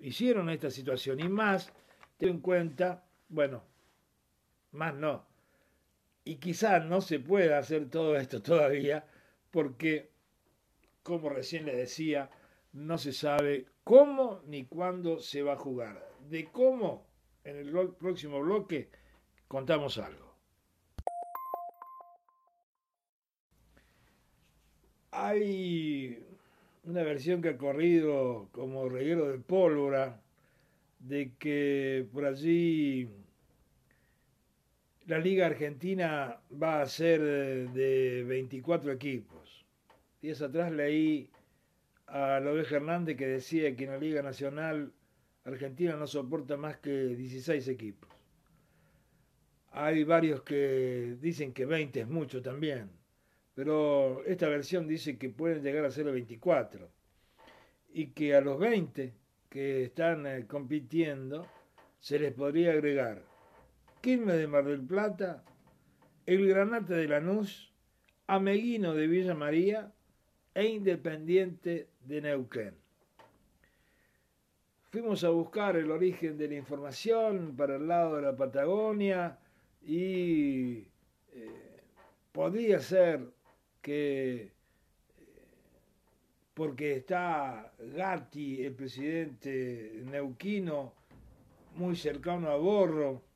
hicieron 0.00 0.48
esta 0.48 0.70
situación. 0.70 1.20
Y 1.20 1.28
más, 1.28 1.72
ten 2.16 2.30
en 2.30 2.40
cuenta, 2.40 3.04
bueno, 3.28 3.62
más 4.72 4.94
no. 4.94 5.27
Y 6.28 6.36
quizás 6.36 6.84
no 6.84 7.00
se 7.00 7.20
pueda 7.20 7.56
hacer 7.56 7.88
todo 7.88 8.14
esto 8.14 8.42
todavía 8.42 9.06
porque, 9.50 10.10
como 11.02 11.30
recién 11.30 11.64
le 11.64 11.74
decía, 11.74 12.28
no 12.74 12.98
se 12.98 13.14
sabe 13.14 13.64
cómo 13.82 14.42
ni 14.44 14.66
cuándo 14.66 15.20
se 15.20 15.40
va 15.40 15.54
a 15.54 15.56
jugar. 15.56 16.06
De 16.28 16.44
cómo, 16.52 17.06
en 17.44 17.56
el 17.56 17.72
próximo 17.94 18.40
bloque, 18.40 18.90
contamos 19.48 19.96
algo. 19.96 20.34
Hay 25.10 26.26
una 26.84 27.04
versión 27.04 27.40
que 27.40 27.48
ha 27.48 27.56
corrido 27.56 28.50
como 28.52 28.90
reguero 28.90 29.28
de 29.28 29.38
pólvora 29.38 30.20
de 30.98 31.32
que 31.38 32.06
por 32.12 32.26
allí 32.26 33.08
la 35.08 35.18
Liga 35.18 35.46
Argentina 35.46 36.40
va 36.50 36.80
a 36.80 36.86
ser 36.86 37.20
de 37.70 38.24
24 38.24 38.92
equipos. 38.92 39.66
Días 40.22 40.40
atrás 40.40 40.70
leí 40.70 41.28
a 42.06 42.38
López 42.38 42.70
Hernández 42.70 43.16
que 43.16 43.26
decía 43.26 43.74
que 43.74 43.84
en 43.84 43.90
la 43.90 43.98
Liga 43.98 44.22
Nacional 44.22 44.92
Argentina 45.44 45.96
no 45.96 46.06
soporta 46.06 46.56
más 46.56 46.76
que 46.76 46.90
16 47.16 47.66
equipos. 47.68 48.08
Hay 49.72 50.04
varios 50.04 50.42
que 50.42 51.16
dicen 51.20 51.52
que 51.52 51.66
20 51.66 52.00
es 52.02 52.08
mucho 52.08 52.40
también 52.40 52.98
pero 53.58 54.24
esta 54.24 54.48
versión 54.48 54.86
dice 54.86 55.18
que 55.18 55.30
pueden 55.30 55.64
llegar 55.64 55.84
a 55.84 55.90
ser 55.90 56.04
los 56.04 56.14
24 56.14 56.88
y 57.88 58.10
que 58.10 58.36
a 58.36 58.40
los 58.40 58.56
20 58.56 59.12
que 59.50 59.82
están 59.82 60.28
eh, 60.28 60.46
compitiendo 60.46 61.44
se 61.98 62.20
les 62.20 62.32
podría 62.34 62.70
agregar 62.70 63.27
Quilmes 64.00 64.36
de 64.36 64.46
Mar 64.46 64.64
del 64.64 64.80
Plata, 64.80 65.42
el 66.24 66.46
Granate 66.46 66.94
de 66.94 67.08
Lanús, 67.08 67.72
Ameguino 68.28 68.94
de 68.94 69.06
Villa 69.06 69.34
María 69.34 69.92
e 70.54 70.66
Independiente 70.66 71.88
de 72.04 72.20
Neuquén. 72.20 72.74
Fuimos 74.90 75.24
a 75.24 75.30
buscar 75.30 75.76
el 75.76 75.90
origen 75.90 76.38
de 76.38 76.48
la 76.48 76.54
información 76.54 77.54
para 77.56 77.76
el 77.76 77.88
lado 77.88 78.16
de 78.16 78.22
la 78.22 78.36
Patagonia 78.36 79.38
y 79.82 80.86
eh, 81.32 81.82
podría 82.32 82.80
ser 82.80 83.20
que 83.82 84.42
eh, 84.42 84.52
porque 86.54 86.96
está 86.96 87.72
Gatti, 87.78 88.64
el 88.64 88.74
presidente 88.74 90.02
neuquino, 90.04 90.94
muy 91.76 91.96
cercano 91.96 92.48
a 92.50 92.56
Borro, 92.56 93.27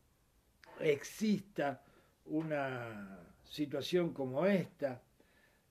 exista 0.83 1.83
una 2.27 3.21
situación 3.45 4.12
como 4.12 4.47
esta. 4.47 5.03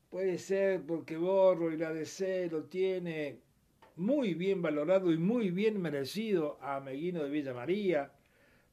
Puede 0.09 0.37
ser 0.37 0.81
porque 0.81 1.17
Borro 1.17 1.71
y 1.71 1.77
la 1.77 1.93
DC 1.93 2.49
lo 2.51 2.63
tiene 2.63 3.39
muy 3.95 4.33
bien 4.33 4.61
valorado 4.61 5.11
y 5.11 5.17
muy 5.17 5.51
bien 5.51 5.81
merecido 5.81 6.57
a 6.61 6.79
Meguino 6.79 7.23
de 7.23 7.29
Villa 7.29 7.53
María. 7.53 8.11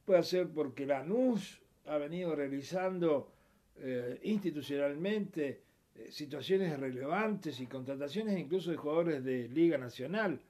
Puede 0.05 0.23
ser 0.23 0.49
porque 0.49 0.85
Lanús 0.85 1.61
ha 1.85 1.97
venido 1.97 2.35
realizando 2.35 3.31
eh, 3.77 4.19
institucionalmente 4.23 5.61
eh, 5.95 6.11
situaciones 6.11 6.79
relevantes 6.79 7.59
y 7.59 7.67
contrataciones 7.67 8.37
incluso 8.37 8.71
de 8.71 8.77
jugadores 8.77 9.23
de 9.23 9.47
Liga 9.47 9.77
Nacional. 9.77 10.41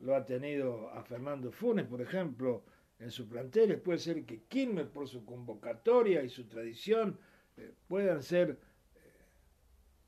Lo 0.00 0.14
ha 0.14 0.24
tenido 0.24 0.90
a 0.90 1.02
Fernando 1.02 1.50
Funes, 1.50 1.86
por 1.86 2.02
ejemplo, 2.02 2.62
en 2.98 3.10
su 3.10 3.28
planteles. 3.28 3.80
Puede 3.80 3.98
ser 3.98 4.24
que 4.24 4.42
Quilmes, 4.44 4.86
por 4.86 5.08
su 5.08 5.24
convocatoria 5.24 6.22
y 6.22 6.28
su 6.28 6.46
tradición, 6.46 7.18
eh, 7.56 7.72
puedan 7.88 8.22
ser 8.22 8.50
eh, 8.50 8.56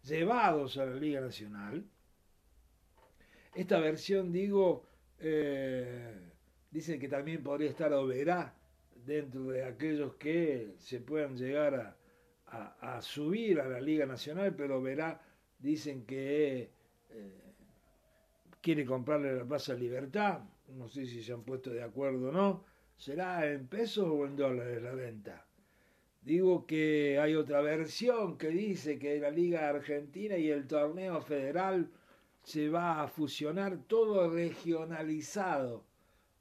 llevados 0.03 0.77
a 0.79 0.87
la 0.87 0.97
Liga 0.97 1.21
Nacional. 1.21 1.85
Esta 3.55 3.81
versión, 3.81 4.31
digo, 4.31 4.87
dice 6.71 6.99
que 6.99 7.09
también 7.09 7.43
podría 7.43 7.71
estar 7.71 7.93
Oberá 7.93 8.55
dentro 9.05 9.45
de 9.47 9.65
aquellos 9.65 10.15
que 10.15 10.75
se 10.79 11.01
puedan 11.01 11.37
llegar 11.37 11.75
a, 11.75 11.99
a, 12.51 13.03
subir 13.03 13.61
a 13.61 13.69
la 13.69 13.81
Liga 13.81 14.07
Nacional, 14.07 14.55
pero 14.55 14.81
verá, 14.81 15.21
dicen 15.59 16.05
que 16.05 16.71
eh, 17.11 17.55
quiere 18.61 18.85
comprarle 18.85 19.35
la 19.35 19.45
Plaza 19.45 19.75
Libertad, 19.75 20.41
no 20.69 20.89
sé 20.89 21.07
si 21.07 21.23
se 21.23 21.33
han 21.33 21.43
puesto 21.43 21.71
de 21.71 21.83
acuerdo 21.83 22.29
o 22.29 22.33
no, 22.33 22.65
será 22.99 23.51
en 23.51 23.67
pesos 23.69 24.07
o 24.07 24.27
en 24.27 24.37
dólares 24.37 24.83
la 24.83 24.93
venta. 24.93 25.47
Digo 26.21 26.67
que 26.67 27.19
hay 27.19 27.35
otra 27.37 27.63
versión 27.63 28.37
que 28.37 28.49
dice 28.49 28.99
que 28.99 29.19
la 29.19 29.31
Liga 29.31 29.69
Argentina 29.69 30.37
y 30.37 30.51
el 30.51 30.67
torneo 30.67 31.23
federal 31.23 31.91
se 32.43 32.69
va 32.69 33.03
a 33.03 33.09
fusionar 33.09 33.79
todo 33.87 34.29
regionalizado 34.31 35.85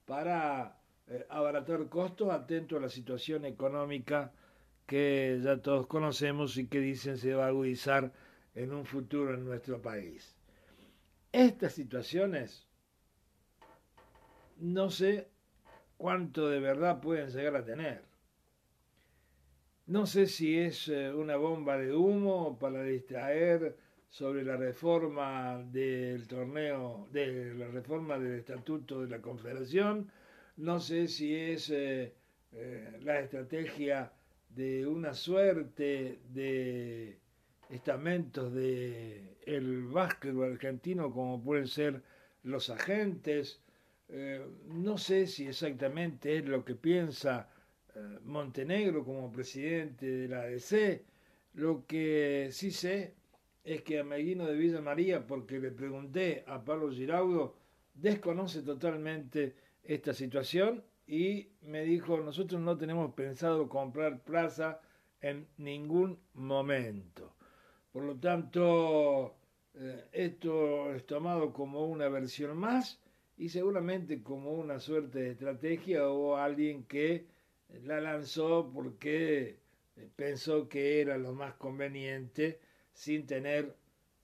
para 0.04 0.78
eh, 1.06 1.24
abaratar 1.30 1.88
costos 1.88 2.30
atento 2.30 2.76
a 2.76 2.80
la 2.80 2.88
situación 2.88 3.44
económica 3.44 4.32
que 4.86 5.40
ya 5.42 5.58
todos 5.62 5.86
conocemos 5.86 6.56
y 6.56 6.66
que 6.66 6.80
dicen 6.80 7.16
se 7.18 7.34
va 7.34 7.44
a 7.44 7.48
agudizar 7.48 8.12
en 8.54 8.72
un 8.72 8.84
futuro 8.84 9.34
en 9.34 9.44
nuestro 9.44 9.80
país. 9.80 10.34
Estas 11.30 11.74
situaciones 11.74 12.66
no 14.56 14.90
sé 14.90 15.28
cuánto 15.98 16.48
de 16.48 16.60
verdad 16.60 17.00
pueden 17.00 17.28
llegar 17.28 17.56
a 17.56 17.64
tener. 17.64 18.02
No 19.86 20.06
sé 20.06 20.26
si 20.26 20.58
es 20.58 20.88
eh, 20.88 21.12
una 21.12 21.36
bomba 21.36 21.76
de 21.76 21.92
humo 21.94 22.58
para 22.58 22.82
distraer 22.82 23.76
sobre 24.10 24.44
la 24.44 24.56
reforma 24.56 25.62
del 25.72 26.26
torneo, 26.26 27.08
de 27.12 27.54
la 27.54 27.68
reforma 27.68 28.18
del 28.18 28.38
estatuto 28.38 29.02
de 29.02 29.08
la 29.08 29.20
Confederación. 29.20 30.10
No 30.56 30.80
sé 30.80 31.08
si 31.08 31.34
es 31.34 31.70
eh, 31.70 32.12
eh, 32.52 32.98
la 33.02 33.20
estrategia 33.20 34.12
de 34.50 34.86
una 34.86 35.14
suerte 35.14 36.18
de 36.32 37.18
estamentos 37.70 38.52
de 38.54 39.36
el 39.46 39.84
básquetbol 39.84 40.52
argentino 40.52 41.12
como 41.12 41.42
pueden 41.42 41.66
ser 41.66 42.02
los 42.42 42.70
agentes. 42.70 43.60
Eh, 44.08 44.44
no 44.68 44.96
sé 44.96 45.26
si 45.26 45.46
exactamente 45.46 46.38
es 46.38 46.46
lo 46.46 46.64
que 46.64 46.74
piensa 46.74 47.48
eh, 47.94 48.18
Montenegro 48.24 49.04
como 49.04 49.30
presidente 49.30 50.06
de 50.06 50.28
la 50.28 50.42
ADC. 50.42 51.02
Lo 51.54 51.86
que 51.86 52.48
sí 52.52 52.70
sé 52.70 53.14
es 53.64 53.82
que 53.82 53.98
a 53.98 54.04
Meguino 54.04 54.46
de 54.46 54.56
Villa 54.56 54.80
María, 54.80 55.26
porque 55.26 55.58
le 55.58 55.70
pregunté 55.72 56.44
a 56.46 56.64
Pablo 56.64 56.90
Giraudo, 56.90 57.56
desconoce 57.94 58.62
totalmente 58.62 59.56
esta 59.82 60.14
situación 60.14 60.82
y 61.06 61.48
me 61.62 61.82
dijo, 61.82 62.18
nosotros 62.18 62.60
no 62.60 62.76
tenemos 62.78 63.12
pensado 63.14 63.68
comprar 63.68 64.22
plaza 64.22 64.80
en 65.20 65.46
ningún 65.58 66.18
momento. 66.34 67.34
Por 67.92 68.04
lo 68.04 68.16
tanto, 68.16 69.36
eh, 69.74 70.04
esto 70.12 70.94
es 70.94 71.04
tomado 71.06 71.52
como 71.52 71.86
una 71.86 72.08
versión 72.08 72.56
más 72.56 73.00
y 73.38 73.48
seguramente 73.48 74.22
como 74.22 74.52
una 74.52 74.80
suerte 74.80 75.20
de 75.20 75.30
estrategia 75.30 76.08
o 76.08 76.36
alguien 76.36 76.84
que 76.84 77.26
la 77.84 78.00
lanzó 78.00 78.70
porque 78.72 79.56
eh, 79.96 80.08
pensó 80.16 80.68
que 80.68 81.00
era 81.00 81.16
lo 81.16 81.32
más 81.32 81.54
conveniente 81.54 82.58
sin 82.92 83.26
tener 83.26 83.76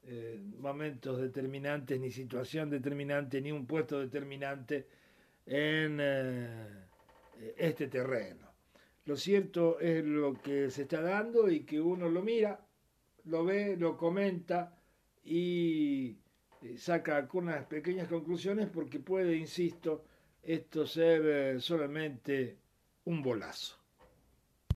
eh, 0.03 0.41
momentos 0.59 1.21
determinantes, 1.21 1.99
ni 2.01 2.11
situación 2.11 2.69
determinante, 2.71 3.41
ni 3.41 3.53
un 3.53 3.67
puesto 3.67 4.01
determinante 4.01 4.87
en 5.47 5.99
eh, 6.01 6.85
este 7.57 7.87
terreno. 7.87 8.53
Lo 9.07 9.17
cierto 9.17 9.79
es 9.79 10.05
lo 10.05 10.35
que 10.35 10.71
se 10.71 10.83
está 10.83 11.01
dando 11.03 11.49
y 11.49 11.61
que 11.61 11.81
uno 11.81 12.09
lo 12.09 12.23
mira, 12.23 12.67
lo 13.27 13.45
ve, 13.45 13.77
lo 13.77 13.97
comenta 13.97 14.77
y 15.25 16.17
saca 16.77 17.17
algunas 17.17 17.67
pequeñas 17.67 18.09
conclusiones 18.09 18.69
porque 18.69 18.99
puede, 18.99 19.37
insisto, 19.37 20.05
esto 20.43 20.87
ser 20.87 21.23
eh, 21.25 21.61
solamente 21.61 22.59
un 23.05 23.23
bolazo. 23.23 23.84